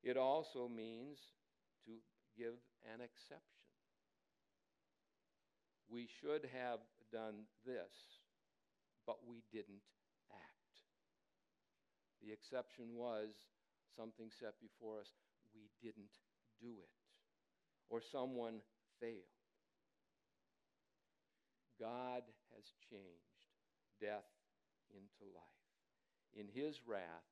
It 0.02 0.16
also 0.16 0.66
means 0.66 1.19
to 1.85 1.93
give 2.38 2.54
an 2.95 3.02
exception 3.02 3.54
we 5.90 6.09
should 6.21 6.49
have 6.52 6.81
done 7.12 7.47
this, 7.64 8.24
but 9.06 9.18
we 9.28 9.42
didn't 9.52 9.84
act. 10.32 10.73
The 12.23 12.32
exception 12.32 12.96
was 12.96 13.30
something 13.96 14.30
set 14.32 14.54
before 14.61 15.00
us, 15.00 15.12
we 15.54 15.70
didn't 15.82 16.18
do 16.61 16.80
it, 16.82 16.96
or 17.90 18.00
someone 18.00 18.61
failed. 19.00 19.38
God 21.78 22.23
has 22.54 22.64
changed 22.90 23.44
death 24.00 24.30
into 24.94 25.26
life 25.34 25.54
in 26.37 26.46
his 26.50 26.80
wrath 26.87 27.30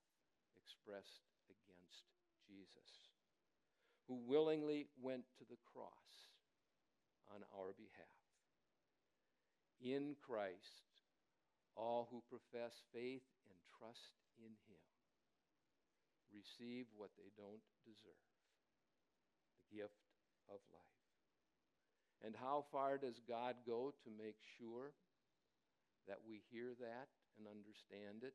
expressed 0.55 1.27
against 1.51 2.07
Jesus, 2.47 3.11
who 4.07 4.19
willingly 4.27 4.87
went 5.01 5.25
to 5.39 5.45
the 5.49 5.59
cross 5.73 6.31
on 7.35 7.43
our 7.59 7.75
behalf. 7.75 8.23
In 9.83 10.15
Christ, 10.23 10.92
all 11.77 12.09
who 12.11 12.23
profess 12.29 12.83
faith 12.93 13.25
and 13.49 13.59
trust 13.79 14.17
in 14.39 14.53
him 14.69 14.83
receive 16.33 16.89
what 16.97 17.13
they 17.17 17.29
don't 17.37 17.63
deserve 17.85 18.33
the 19.57 19.65
gift 19.69 20.01
of 20.49 20.61
life. 20.73 21.03
And 22.25 22.35
how 22.37 22.65
far 22.73 22.97
does 22.99 23.21
God 23.29 23.57
go 23.67 23.93
to 24.05 24.09
make 24.11 24.39
sure 24.59 24.95
that 26.09 26.19
we 26.27 26.41
hear 26.51 26.73
that 26.81 27.09
and 27.37 27.47
understand 27.47 28.23
it? 28.23 28.35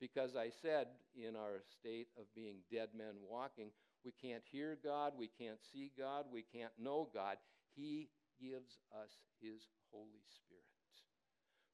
Because 0.00 0.36
I 0.36 0.50
said 0.50 0.86
in 1.14 1.34
our 1.34 1.62
state 1.66 2.08
of 2.16 2.32
being 2.34 2.62
dead 2.70 2.90
men 2.96 3.18
walking, 3.28 3.70
we 4.04 4.12
can't 4.12 4.42
hear 4.50 4.78
God, 4.82 5.12
we 5.18 5.28
can't 5.28 5.58
see 5.72 5.90
God, 5.98 6.26
we 6.32 6.42
can't 6.42 6.72
know 6.78 7.08
God. 7.12 7.36
He 7.74 8.08
gives 8.40 8.78
us 8.94 9.10
His 9.42 9.66
Holy 9.90 10.22
Spirit, 10.30 10.77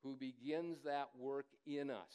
who 0.04 0.14
begins 0.14 0.78
that 0.84 1.08
work 1.18 1.46
in 1.66 1.90
us 1.90 2.14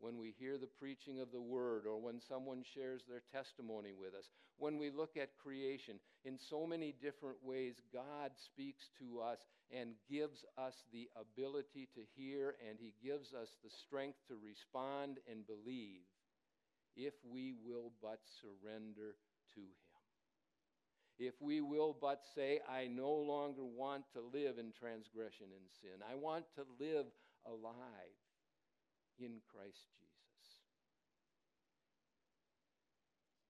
when 0.00 0.18
we 0.18 0.34
hear 0.38 0.56
the 0.56 0.68
preaching 0.78 1.20
of 1.20 1.32
the 1.32 1.40
word 1.40 1.82
or 1.84 2.00
when 2.00 2.20
someone 2.20 2.62
shares 2.74 3.02
their 3.08 3.22
testimony 3.32 3.92
with 3.98 4.14
us, 4.14 4.28
when 4.56 4.78
we 4.78 4.90
look 4.90 5.16
at 5.16 5.36
creation, 5.42 5.98
in 6.24 6.38
so 6.38 6.66
many 6.66 6.94
different 7.02 7.38
ways, 7.42 7.74
God 7.92 8.30
speaks 8.36 8.88
to 9.00 9.20
us 9.20 9.38
and 9.70 9.90
gives 10.10 10.44
us 10.56 10.74
the 10.92 11.08
ability 11.16 11.88
to 11.94 12.00
hear 12.16 12.54
and 12.68 12.78
He 12.80 12.94
gives 13.02 13.34
us 13.34 13.48
the 13.62 13.70
strength 13.70 14.18
to 14.28 14.34
respond 14.42 15.18
and 15.30 15.46
believe 15.46 16.06
if 16.96 17.14
we 17.28 17.54
will 17.64 17.92
but 18.00 18.20
surrender 18.40 19.16
to 19.54 19.60
Him. 19.60 19.87
If 21.18 21.34
we 21.40 21.60
will 21.60 21.96
but 22.00 22.22
say, 22.34 22.60
I 22.70 22.86
no 22.86 23.10
longer 23.10 23.64
want 23.64 24.04
to 24.12 24.20
live 24.20 24.58
in 24.58 24.70
transgression 24.70 25.46
and 25.50 25.66
sin, 25.82 25.98
I 26.08 26.14
want 26.14 26.44
to 26.54 26.62
live 26.78 27.06
alive 27.44 28.18
in 29.18 29.42
Christ 29.50 29.90
Jesus. 29.98 30.46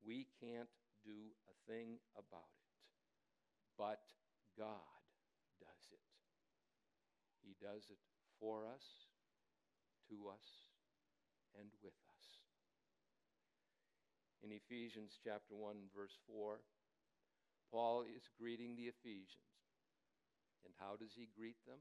We 0.01 0.27
can't 0.41 0.73
do 1.05 1.37
a 1.45 1.71
thing 1.71 2.01
about 2.17 2.49
it, 2.57 2.73
but 3.77 4.01
God 4.57 5.05
does 5.61 5.85
it. 5.93 6.01
He 7.45 7.53
does 7.61 7.85
it 7.91 8.01
for 8.41 8.65
us, 8.65 9.05
to 10.09 10.33
us, 10.33 10.73
and 11.61 11.69
with 11.85 11.93
us. 11.93 12.25
In 14.43 14.53
Ephesians 14.53 15.19
chapter 15.23 15.55
1 15.55 15.77
verse 15.95 16.17
4, 16.27 16.61
Paul 17.71 18.03
is 18.03 18.29
greeting 18.39 18.77
the 18.77 18.91
Ephesians. 18.91 19.55
And 20.65 20.75
how 20.79 20.97
does 20.97 21.13
he 21.15 21.29
greet 21.37 21.57
them? 21.67 21.79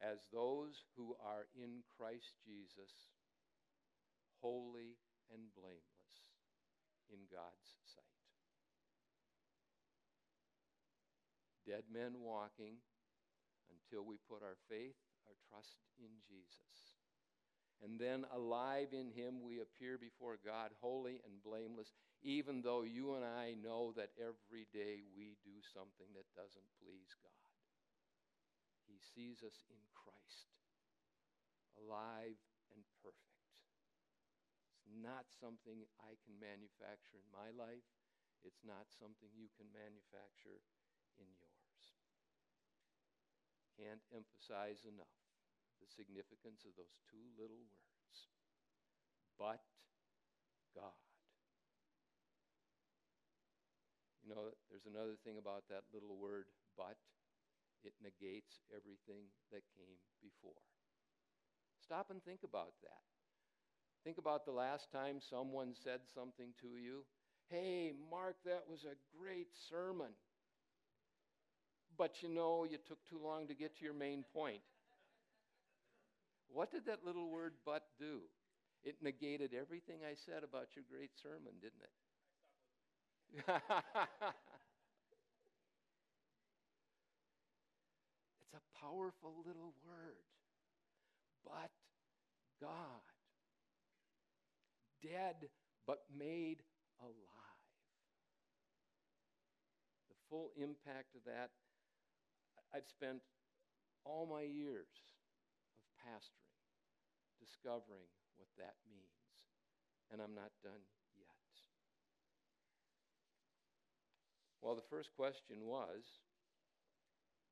as 0.00 0.30
those 0.32 0.86
who 0.96 1.16
are 1.18 1.50
in 1.58 1.82
Christ 1.98 2.38
Jesus, 2.46 3.10
holy 4.40 4.94
and 5.32 5.50
blameless 5.58 6.16
in 7.10 7.26
God's 7.26 7.70
sight. 7.82 8.22
Dead 11.66 11.84
men 11.92 12.22
walking 12.22 12.78
until 13.68 14.06
we 14.06 14.16
put 14.30 14.42
our 14.42 14.56
faith, 14.70 14.96
our 15.26 15.36
trust 15.50 15.82
in 15.98 16.22
Jesus. 16.24 16.87
And 17.78 17.94
then 17.94 18.26
alive 18.34 18.90
in 18.90 19.14
Him, 19.14 19.38
we 19.38 19.62
appear 19.62 19.98
before 19.98 20.34
God 20.42 20.74
holy 20.82 21.22
and 21.22 21.38
blameless, 21.46 21.94
even 22.26 22.58
though 22.58 22.82
you 22.82 23.14
and 23.14 23.22
I 23.22 23.54
know 23.54 23.94
that 23.94 24.10
every 24.18 24.66
day 24.74 25.06
we 25.14 25.38
do 25.46 25.62
something 25.62 26.10
that 26.18 26.26
doesn't 26.34 26.74
please 26.82 27.14
God. 27.22 27.54
He 28.90 28.98
sees 28.98 29.46
us 29.46 29.62
in 29.70 29.78
Christ, 29.94 30.50
alive 31.78 32.40
and 32.74 32.82
perfect. 32.98 33.46
It's 34.74 34.90
not 34.90 35.30
something 35.30 35.86
I 36.02 36.18
can 36.26 36.34
manufacture 36.42 37.22
in 37.22 37.30
my 37.30 37.54
life. 37.54 37.86
It's 38.42 38.66
not 38.66 38.90
something 38.90 39.30
you 39.38 39.54
can 39.54 39.70
manufacture 39.70 40.66
in 41.14 41.30
yours. 41.38 41.82
Can't 43.78 44.02
emphasize 44.10 44.82
enough 44.82 45.27
the 45.78 45.88
significance 45.88 46.66
of 46.66 46.74
those 46.74 46.98
two 47.08 47.22
little 47.38 47.62
words. 47.62 48.16
But 49.38 49.62
God. 50.74 50.94
You 54.22 54.34
know, 54.34 54.52
there's 54.68 54.84
another 54.84 55.16
thing 55.24 55.40
about 55.40 55.64
that 55.72 55.88
little 55.94 56.18
word, 56.18 56.52
but 56.76 57.00
it 57.82 57.94
negates 58.02 58.60
everything 58.74 59.30
that 59.50 59.62
came 59.72 59.96
before. 60.20 60.60
Stop 61.80 62.10
and 62.10 62.22
think 62.22 62.44
about 62.44 62.74
that. 62.82 63.02
Think 64.04 64.18
about 64.18 64.44
the 64.44 64.52
last 64.52 64.92
time 64.92 65.18
someone 65.20 65.72
said 65.72 66.00
something 66.14 66.52
to 66.60 66.76
you. 66.76 67.04
Hey, 67.48 67.92
Mark, 68.10 68.36
that 68.44 68.64
was 68.68 68.84
a 68.84 68.96
great 69.16 69.48
sermon. 69.70 70.12
But 71.96 72.22
you 72.22 72.28
know, 72.28 72.66
you 72.68 72.78
took 72.86 72.98
too 73.08 73.18
long 73.22 73.48
to 73.48 73.54
get 73.54 73.76
to 73.78 73.84
your 73.84 73.94
main 73.94 74.24
point. 74.32 74.60
What 76.52 76.70
did 76.70 76.86
that 76.86 77.04
little 77.04 77.30
word 77.30 77.54
but 77.64 77.82
do? 77.98 78.20
It 78.84 78.96
negated 79.02 79.52
everything 79.54 79.98
I 80.04 80.14
said 80.14 80.44
about 80.44 80.68
your 80.74 80.84
great 80.90 81.10
sermon, 81.20 81.52
didn't 81.60 81.82
it? 81.82 81.94
It's 88.40 88.54
a 88.54 88.80
powerful 88.80 89.34
little 89.44 89.74
word. 89.84 90.24
But 91.44 91.70
God, 92.62 93.04
dead 95.02 95.50
but 95.86 96.04
made 96.16 96.62
alive. 97.00 97.14
The 100.08 100.16
full 100.30 100.50
impact 100.56 101.14
of 101.14 101.24
that, 101.26 101.50
I've 102.74 102.88
spent 102.88 103.20
all 104.04 104.26
my 104.26 104.42
years 104.42 104.88
pastoring 106.08 106.48
discovering 107.38 108.08
what 108.36 108.48
that 108.58 108.74
means. 108.88 109.22
And 110.10 110.20
I'm 110.20 110.34
not 110.34 110.50
done 110.64 110.82
yet. 111.14 111.52
Well, 114.60 114.74
the 114.74 114.90
first 114.90 115.10
question 115.16 115.62
was 115.62 116.02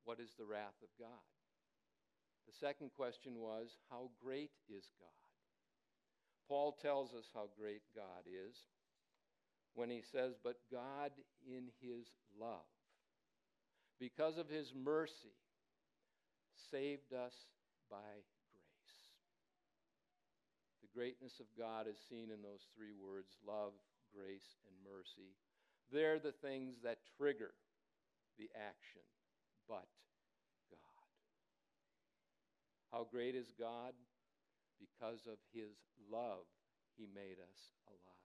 what 0.05 0.21
is 0.21 0.31
the 0.39 0.45
wrath 0.45 0.79
of 0.83 0.89
God? 0.99 1.27
The 2.47 2.55
second 2.55 2.91
question 2.97 3.39
was, 3.39 3.77
How 3.91 4.11
great 4.23 4.53
is 4.69 4.87
God? 5.01 5.11
Paul 6.49 6.79
tells 6.81 7.13
us 7.13 7.27
how 7.35 7.49
great 7.59 7.83
God 7.95 8.23
is 8.27 8.57
when 9.75 9.91
he 9.91 10.01
says, 10.13 10.35
But 10.43 10.57
God, 10.71 11.11
in 11.45 11.65
his 11.81 12.07
love, 12.41 12.71
because 13.99 14.39
of 14.39 14.49
his 14.49 14.73
mercy, 14.75 15.35
saved 16.71 17.13
us 17.13 17.35
by 17.91 18.23
greatness 20.97 21.37
of 21.45 21.47
God 21.61 21.85
is 21.85 22.01
seen 22.09 22.33
in 22.33 22.41
those 22.41 22.65
three 22.73 22.97
words 22.97 23.37
love, 23.47 23.77
grace, 24.17 24.57
and 24.65 24.73
mercy. 24.81 25.37
They're 25.93 26.19
the 26.19 26.33
things 26.41 26.81
that 26.83 27.05
trigger 27.21 27.53
the 28.41 28.49
action 28.57 29.05
but 29.69 29.85
God. 30.73 31.11
How 32.91 33.07
great 33.11 33.35
is 33.35 33.53
God? 33.61 33.93
Because 34.81 35.21
of 35.29 35.37
his 35.53 35.77
love, 36.11 36.49
he 36.97 37.07
made 37.15 37.37
us 37.45 37.61
alive. 37.89 38.17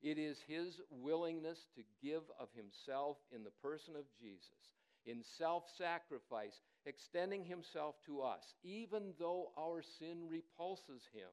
It 0.00 0.16
is 0.16 0.38
his 0.48 0.80
willingness 0.90 1.58
to 1.76 1.82
give 2.02 2.22
of 2.40 2.48
himself 2.56 3.18
in 3.34 3.44
the 3.44 3.56
person 3.60 3.96
of 3.96 4.04
Jesus, 4.18 4.64
in 5.04 5.20
self 5.36 5.64
sacrifice, 5.76 6.56
extending 6.86 7.44
himself 7.44 7.96
to 8.06 8.22
us, 8.22 8.54
even 8.62 9.12
though 9.18 9.50
our 9.58 9.82
sin 9.98 10.28
repulses 10.28 11.02
him, 11.12 11.28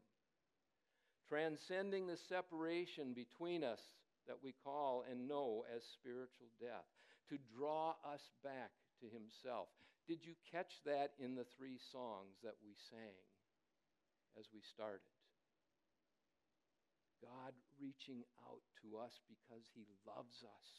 transcending 1.30 2.08
the 2.08 2.18
separation 2.30 3.14
between 3.14 3.64
us 3.64 3.82
that 4.28 4.38
we 4.44 4.54
call 4.64 5.04
and 5.10 5.28
know 5.28 5.64
as 5.76 5.84
spiritual 5.84 6.50
death, 6.60 6.86
to 7.30 7.38
draw 7.58 7.96
us 8.06 8.22
back 8.44 8.72
to 9.02 9.08
himself, 9.10 9.68
Did 10.08 10.24
you 10.24 10.34
catch 10.52 10.82
that 10.86 11.14
in 11.18 11.34
the 11.34 11.46
three 11.58 11.80
songs 11.92 12.38
that 12.44 12.58
we 12.62 12.78
sang 12.90 13.18
as 14.38 14.46
we 14.54 14.62
started? 14.62 15.10
God 17.22 17.54
reaching 17.82 18.22
out 18.46 18.62
to 18.84 18.98
us 19.02 19.18
because 19.26 19.66
he 19.74 19.88
loves 20.06 20.46
us, 20.46 20.70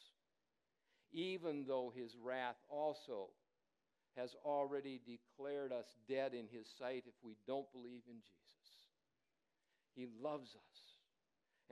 even 1.11 1.65
though 1.67 1.91
his 1.93 2.15
wrath 2.15 2.55
also 2.69 3.35
has 4.15 4.33
already 4.45 5.01
declared 5.05 5.71
us 5.71 5.85
dead 6.07 6.33
in 6.33 6.47
his 6.47 6.67
sight 6.79 7.03
if 7.05 7.13
we 7.21 7.35
don't 7.45 7.71
believe 7.71 8.03
in 8.07 8.17
Jesus. 8.23 8.46
He 9.97 10.05
loves 10.21 10.53
us, 10.53 10.77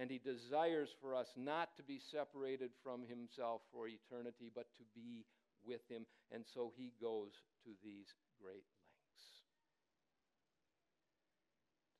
and 0.01 0.09
he 0.09 0.17
desires 0.17 0.89
for 0.99 1.13
us 1.13 1.29
not 1.37 1.77
to 1.77 1.83
be 1.85 2.01
separated 2.01 2.73
from 2.81 3.05
himself 3.05 3.61
for 3.71 3.85
eternity, 3.85 4.49
but 4.49 4.65
to 4.81 4.83
be 4.97 5.29
with 5.61 5.85
him, 5.85 6.09
and 6.33 6.41
so 6.41 6.73
he 6.73 6.89
goes 6.97 7.37
to 7.61 7.77
these 7.85 8.09
great 8.41 8.65
lengths 8.65 9.45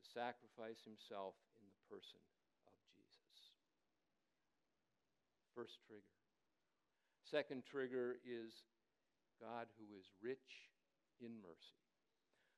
to 0.02 0.04
sacrifice 0.18 0.82
himself 0.82 1.38
in 1.62 1.66
the 1.70 1.78
person 1.86 2.18
of 2.66 2.74
Jesus. 2.90 3.38
First 5.54 5.78
trigger. 5.86 6.18
Second 7.22 7.70
trigger 7.70 8.18
is 8.26 8.66
God 9.38 9.70
who 9.78 9.94
is 9.94 10.10
rich 10.26 10.74
in 11.22 11.38
mercy. 11.38 11.85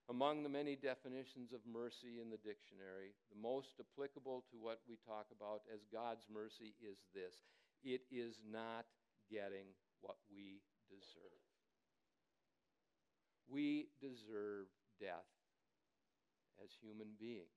Among 0.09 0.41
the 0.41 0.49
many 0.49 0.77
definitions 0.77 1.51
of 1.51 1.59
mercy 1.67 2.23
in 2.23 2.31
the 2.31 2.39
dictionary, 2.39 3.11
the 3.27 3.41
most 3.41 3.75
applicable 3.75 4.45
to 4.51 4.55
what 4.55 4.79
we 4.87 4.95
talk 5.03 5.27
about 5.35 5.67
as 5.67 5.83
God's 5.91 6.23
mercy 6.31 6.75
is 6.79 6.95
this 7.13 7.43
it 7.83 8.01
is 8.09 8.39
not 8.49 8.85
getting 9.29 9.67
what 9.99 10.15
we 10.31 10.63
deserve. 10.87 11.43
We 13.51 13.87
deserve 13.99 14.67
death 14.99 15.27
as 16.63 16.69
human 16.81 17.11
beings. 17.19 17.51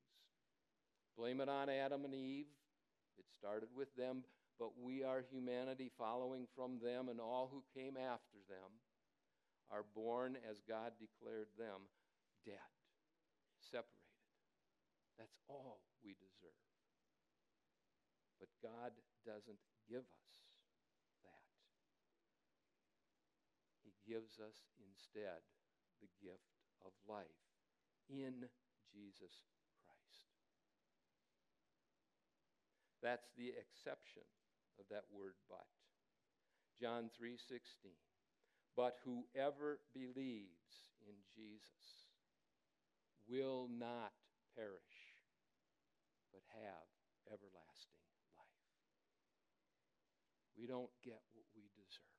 Blame 1.17 1.41
it 1.41 1.49
on 1.49 1.69
Adam 1.69 2.05
and 2.05 2.15
Eve. 2.15 2.51
It 3.19 3.27
started 3.31 3.69
with 3.77 3.95
them, 3.95 4.25
but 4.59 4.71
we 4.83 5.05
are 5.05 5.23
humanity 5.31 5.91
following 5.97 6.47
from 6.57 6.79
them, 6.83 7.09
and 7.09 7.21
all 7.21 7.49
who 7.53 7.63
came 7.79 7.97
after 7.97 8.43
them 8.49 8.71
are 9.71 9.85
born 9.95 10.37
as 10.51 10.59
God 10.67 10.93
declared 10.99 11.49
them 11.57 11.87
dead, 12.44 12.72
separated. 13.61 14.00
That's 15.18 15.37
all 15.48 15.85
we 16.00 16.16
deserve. 16.16 16.64
But 18.40 18.48
God 18.64 18.96
doesn't 19.24 19.61
give 19.85 20.05
us 20.05 20.35
that. 21.24 21.48
He 23.85 23.92
gives 24.09 24.40
us 24.40 24.64
instead 24.81 25.44
the 26.00 26.09
gift 26.24 26.57
of 26.81 26.96
life 27.05 27.44
in 28.09 28.48
Jesus 28.88 29.44
Christ. 29.85 30.33
That's 33.05 33.29
the 33.37 33.53
exception 33.53 34.24
of 34.81 34.88
that 34.88 35.05
word 35.12 35.37
but. 35.48 35.68
John 36.81 37.11
3:16 37.12 37.92
but 38.76 38.96
whoever 39.05 39.81
believes 39.92 40.94
in 41.05 41.14
Jesus 41.35 42.00
will 43.31 43.71
not 43.71 44.11
perish, 44.59 44.99
but 46.35 46.43
have 46.51 46.87
everlasting 47.31 48.03
life. 48.35 48.66
We 50.59 50.66
don't 50.66 50.90
get 51.07 51.23
what 51.33 51.47
we 51.55 51.71
deserve. 51.79 52.19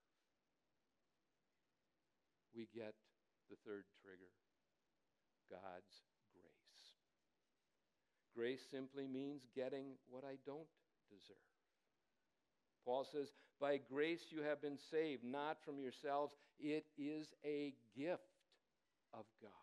We 2.55 2.67
get 2.71 2.95
the 3.51 3.59
third 3.67 3.83
trigger 3.99 4.31
God's 5.51 6.07
grace. 6.31 6.83
Grace 8.33 8.63
simply 8.71 9.07
means 9.07 9.43
getting 9.53 9.99
what 10.07 10.23
I 10.23 10.39
don't 10.45 10.71
deserve. 11.11 11.51
Paul 12.85 13.05
says, 13.11 13.27
By 13.59 13.77
grace 13.77 14.23
you 14.29 14.41
have 14.41 14.61
been 14.61 14.77
saved, 14.89 15.23
not 15.23 15.57
from 15.63 15.77
yourselves. 15.77 16.33
It 16.57 16.85
is 16.97 17.27
a 17.45 17.73
gift 17.95 18.23
of 19.13 19.25
God. 19.41 19.60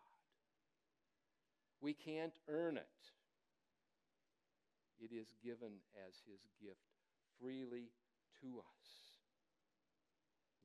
We 1.81 1.93
can't 1.93 2.33
earn 2.47 2.77
it. 2.77 2.83
It 4.99 5.15
is 5.15 5.33
given 5.43 5.79
as 6.07 6.15
his 6.27 6.41
gift 6.61 6.83
freely 7.39 7.91
to 8.41 8.59
us. 8.59 8.87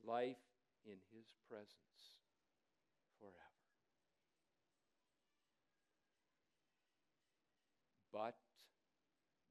Life 0.04 0.42
in 0.84 0.98
his 1.12 1.26
presence 1.48 2.18
forever. 3.18 3.34
But 8.12 8.34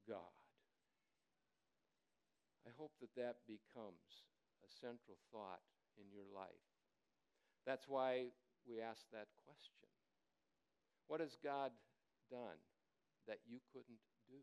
God 0.08 0.34
I 2.64 2.72
hope 2.80 2.92
that 3.00 3.12
that 3.20 3.44
becomes 3.44 4.24
a 4.64 4.70
central 4.80 5.20
thought 5.28 5.60
in 6.00 6.08
your 6.08 6.24
life. 6.32 6.64
That's 7.68 7.84
why 7.88 8.32
we 8.64 8.80
ask 8.80 9.04
that 9.12 9.28
question 9.44 9.92
What 11.08 11.20
has 11.20 11.36
God 11.42 11.70
done 12.30 12.58
that 13.28 13.38
you 13.46 13.58
couldn't 13.72 14.00
do? 14.28 14.40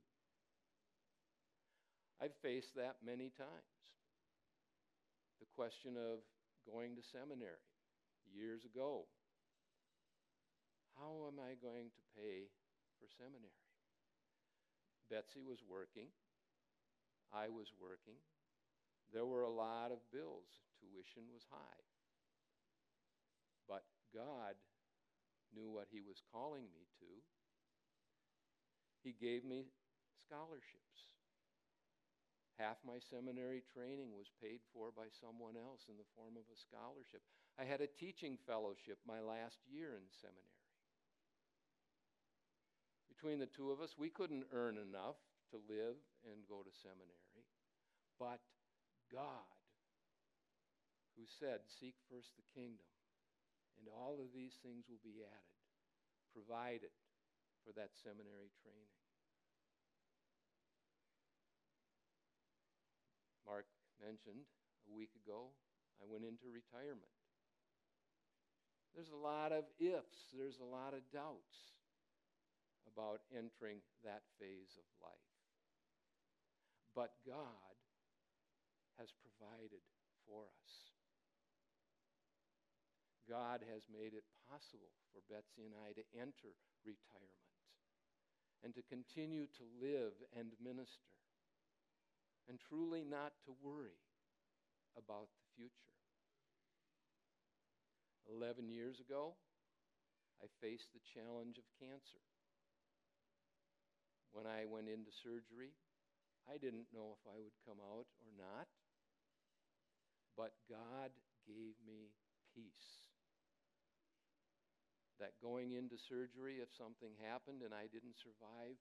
I've 2.22 2.36
faced 2.42 2.76
that 2.76 3.02
many 3.06 3.34
times. 3.34 3.76
The 5.40 5.50
question 5.56 5.98
of 5.98 6.22
going 6.70 6.96
to 6.96 7.02
seminary 7.02 7.66
years 8.30 8.62
ago. 8.66 9.10
How 10.98 11.26
am 11.26 11.42
I 11.42 11.58
going 11.58 11.90
to 11.90 12.02
pay 12.14 12.46
for 13.02 13.10
seminary? 13.10 13.66
Betsy 15.10 15.42
was 15.42 15.66
working. 15.66 16.14
I 17.34 17.48
was 17.48 17.72
working, 17.80 18.20
there 19.14 19.26
were 19.26 19.44
a 19.44 19.52
lot 19.52 19.92
of 19.92 20.00
bills. 20.12 20.48
Tuition 20.80 21.28
was 21.32 21.44
high. 21.52 21.84
But 23.68 23.84
God 24.14 24.56
knew 25.56 25.70
what 25.70 25.92
He 25.92 26.02
was 26.02 26.24
calling 26.32 26.68
me 26.72 26.88
to. 27.00 27.12
He 29.04 29.14
gave 29.14 29.44
me 29.44 29.72
scholarships. 30.20 31.12
Half 32.60 32.78
my 32.86 33.02
seminary 33.02 33.66
training 33.74 34.14
was 34.14 34.30
paid 34.38 34.62
for 34.70 34.94
by 34.94 35.10
someone 35.10 35.58
else 35.58 35.90
in 35.90 35.98
the 35.98 36.12
form 36.14 36.38
of 36.38 36.46
a 36.46 36.58
scholarship. 36.60 37.26
I 37.58 37.66
had 37.66 37.82
a 37.82 37.90
teaching 37.90 38.38
fellowship 38.46 39.02
my 39.02 39.18
last 39.18 39.58
year 39.66 39.98
in 39.98 40.06
seminary. 40.14 40.62
Between 43.10 43.42
the 43.42 43.50
two 43.50 43.72
of 43.74 43.82
us, 43.82 43.98
we 43.98 44.10
couldn't 44.10 44.46
earn 44.54 44.78
enough 44.78 45.18
to 45.50 45.58
live 45.68 45.98
and 46.26 46.46
go 46.48 46.62
to 46.62 46.72
seminary, 46.82 47.46
but 48.18 48.40
God, 49.12 49.52
who 51.18 51.26
said, 51.28 51.66
Seek 51.68 51.96
first 52.08 52.32
the 52.38 52.48
kingdom, 52.56 52.88
and 53.82 53.90
all 53.90 54.22
of 54.22 54.30
these 54.30 54.62
things 54.62 54.86
will 54.86 55.02
be 55.02 55.26
added, 55.26 55.58
provided 56.30 56.94
for 57.66 57.74
that 57.74 57.98
seminary 57.98 58.54
training. 58.62 58.94
Mark 63.42 63.66
mentioned 63.98 64.46
a 64.86 64.94
week 64.94 65.18
ago, 65.18 65.50
I 65.98 66.06
went 66.06 66.24
into 66.30 66.54
retirement. 66.54 67.10
There's 68.94 69.10
a 69.10 69.18
lot 69.18 69.50
of 69.50 69.66
ifs, 69.82 70.30
there's 70.30 70.62
a 70.62 70.68
lot 70.68 70.94
of 70.94 71.02
doubts 71.10 71.74
about 72.86 73.26
entering 73.34 73.82
that 74.06 74.22
phase 74.38 74.78
of 74.78 74.86
life. 75.02 75.32
But 76.94 77.18
God 77.26 77.76
has 79.00 79.10
provided 79.24 79.82
for 80.28 80.44
us. 80.44 80.91
God 83.32 83.64
has 83.72 83.88
made 83.88 84.12
it 84.12 84.28
possible 84.52 84.92
for 85.16 85.24
Betsy 85.32 85.64
and 85.64 85.72
I 85.72 85.96
to 85.96 86.04
enter 86.20 86.52
retirement 86.84 87.56
and 88.60 88.76
to 88.76 88.84
continue 88.92 89.48
to 89.56 89.64
live 89.80 90.12
and 90.36 90.52
minister 90.60 91.16
and 92.52 92.60
truly 92.60 93.08
not 93.08 93.32
to 93.48 93.56
worry 93.64 93.96
about 95.00 95.32
the 95.32 95.48
future. 95.56 95.96
Eleven 98.28 98.68
years 98.68 99.00
ago, 99.00 99.40
I 100.44 100.52
faced 100.60 100.92
the 100.92 101.00
challenge 101.16 101.56
of 101.56 101.64
cancer. 101.80 102.20
When 104.36 104.44
I 104.44 104.68
went 104.68 104.92
into 104.92 105.16
surgery, 105.24 105.72
I 106.52 106.60
didn't 106.60 106.92
know 106.92 107.16
if 107.16 107.24
I 107.24 107.40
would 107.40 107.56
come 107.64 107.80
out 107.80 108.12
or 108.20 108.32
not, 108.36 108.68
but 110.36 110.52
God 110.68 111.16
gave 111.48 111.80
me 111.88 112.12
peace. 112.56 113.01
That 115.22 115.38
going 115.38 115.78
into 115.78 116.02
surgery, 116.02 116.66
if 116.66 116.74
something 116.74 117.14
happened 117.22 117.62
and 117.62 117.78
I 117.78 117.86
didn't 117.94 118.18
survive, 118.18 118.74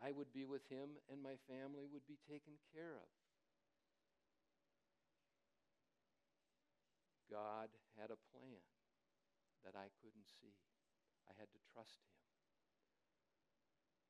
I 0.00 0.16
would 0.16 0.32
be 0.32 0.48
with 0.48 0.64
him 0.72 0.96
and 1.12 1.20
my 1.20 1.36
family 1.44 1.84
would 1.92 2.08
be 2.08 2.16
taken 2.24 2.56
care 2.72 2.96
of. 2.96 3.12
God 7.28 7.68
had 8.00 8.14
a 8.14 8.24
plan 8.30 8.62
that 9.66 9.74
I 9.74 9.88
couldn't 9.98 10.28
see. 10.38 10.54
I 11.26 11.32
had 11.34 11.48
to 11.50 11.60
trust 11.72 11.98
Him. 12.04 12.14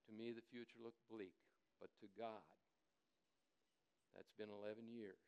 To 0.04 0.10
me, 0.12 0.34
the 0.34 0.44
future 0.44 0.82
looked 0.82 1.00
bleak, 1.08 1.38
but 1.80 1.88
to 2.02 2.06
God, 2.18 2.44
that's 4.12 4.34
been 4.36 4.50
11 4.50 4.90
years 4.90 5.24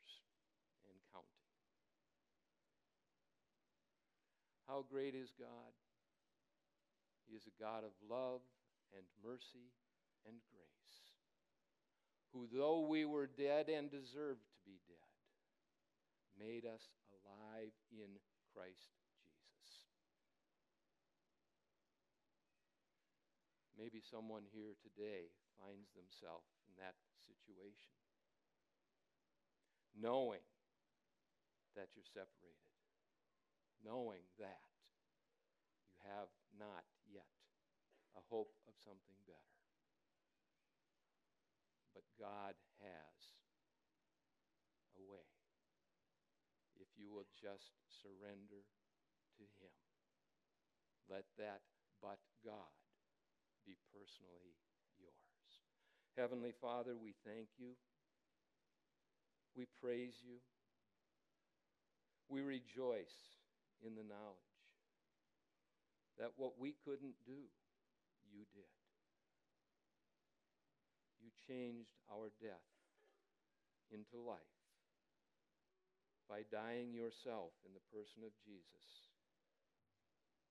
and 0.90 0.98
counting. 1.14 1.46
How 4.68 4.84
great 4.84 5.14
is 5.14 5.30
God? 5.38 5.72
He 7.26 7.34
is 7.34 7.46
a 7.46 7.62
God 7.62 7.82
of 7.82 7.90
love 8.08 8.40
and 8.94 9.02
mercy 9.22 9.74
and 10.26 10.38
grace, 10.50 10.94
who, 12.32 12.46
though 12.46 12.86
we 12.86 13.04
were 13.04 13.26
dead 13.26 13.68
and 13.68 13.90
deserved 13.90 14.46
to 14.46 14.58
be 14.64 14.78
dead, 14.86 15.14
made 16.38 16.64
us 16.64 16.86
alive 17.10 17.74
in 17.90 18.10
Christ 18.54 18.94
Jesus. 19.18 19.68
Maybe 23.76 24.00
someone 24.00 24.46
here 24.54 24.78
today 24.80 25.28
finds 25.58 25.90
themselves 25.92 26.48
in 26.64 26.72
that 26.78 26.94
situation, 27.26 27.92
knowing 29.98 30.44
that 31.74 31.90
you're 31.92 32.08
separated, 32.08 32.72
knowing 33.84 34.24
that 34.38 34.64
you 35.82 35.92
have 36.08 36.32
not 36.56 36.84
a 38.16 38.22
hope 38.32 38.52
of 38.66 38.74
something 38.80 39.20
better. 39.28 39.60
But 41.92 42.04
God 42.18 42.56
has 42.80 43.20
a 44.96 45.02
way 45.04 45.28
if 46.80 46.88
you 46.96 47.12
will 47.12 47.28
just 47.36 47.76
surrender 47.88 48.64
to 49.36 49.44
Him. 49.60 49.76
Let 51.08 51.24
that 51.38 51.60
but 52.02 52.18
God 52.44 52.76
be 53.64 53.76
personally 53.92 54.56
yours. 54.98 55.50
Heavenly 56.16 56.52
Father, 56.52 56.92
we 56.96 57.14
thank 57.24 57.48
you. 57.58 57.76
We 59.56 59.66
praise 59.80 60.20
you. 60.24 60.40
We 62.28 62.40
rejoice 62.40 63.38
in 63.84 63.94
the 63.94 64.04
knowledge 64.04 64.56
that 66.18 66.32
what 66.36 66.58
we 66.58 66.74
couldn't 66.84 67.14
do, 67.24 67.48
you 68.30 68.46
did. 68.54 68.74
You 71.22 71.30
changed 71.46 71.96
our 72.10 72.30
death 72.42 72.70
into 73.90 74.18
life 74.18 74.56
by 76.26 76.42
dying 76.50 76.90
yourself 76.90 77.54
in 77.62 77.70
the 77.70 77.86
person 77.94 78.26
of 78.26 78.34
Jesus 78.42 79.06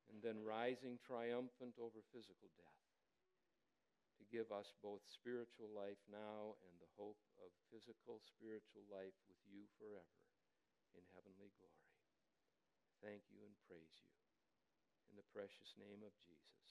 and 0.08 0.24
then 0.24 0.40
rising 0.40 0.96
triumphant 1.04 1.76
over 1.76 2.00
physical 2.16 2.48
death 2.56 2.86
to 4.16 4.24
give 4.32 4.48
us 4.56 4.72
both 4.80 5.04
spiritual 5.04 5.68
life 5.76 6.00
now 6.08 6.56
and 6.64 6.76
the 6.80 6.92
hope 6.96 7.20
of 7.44 7.52
physical, 7.68 8.24
spiritual 8.24 8.88
life 8.88 9.16
with 9.28 9.40
you 9.44 9.68
forever 9.76 10.20
in 10.96 11.04
heavenly 11.12 11.52
glory. 11.60 11.92
Thank 13.04 13.28
you 13.28 13.44
and 13.44 13.56
praise 13.68 13.96
you. 14.00 14.14
In 15.12 15.20
the 15.20 15.28
precious 15.36 15.76
name 15.76 16.00
of 16.02 16.16
Jesus. 16.24 16.65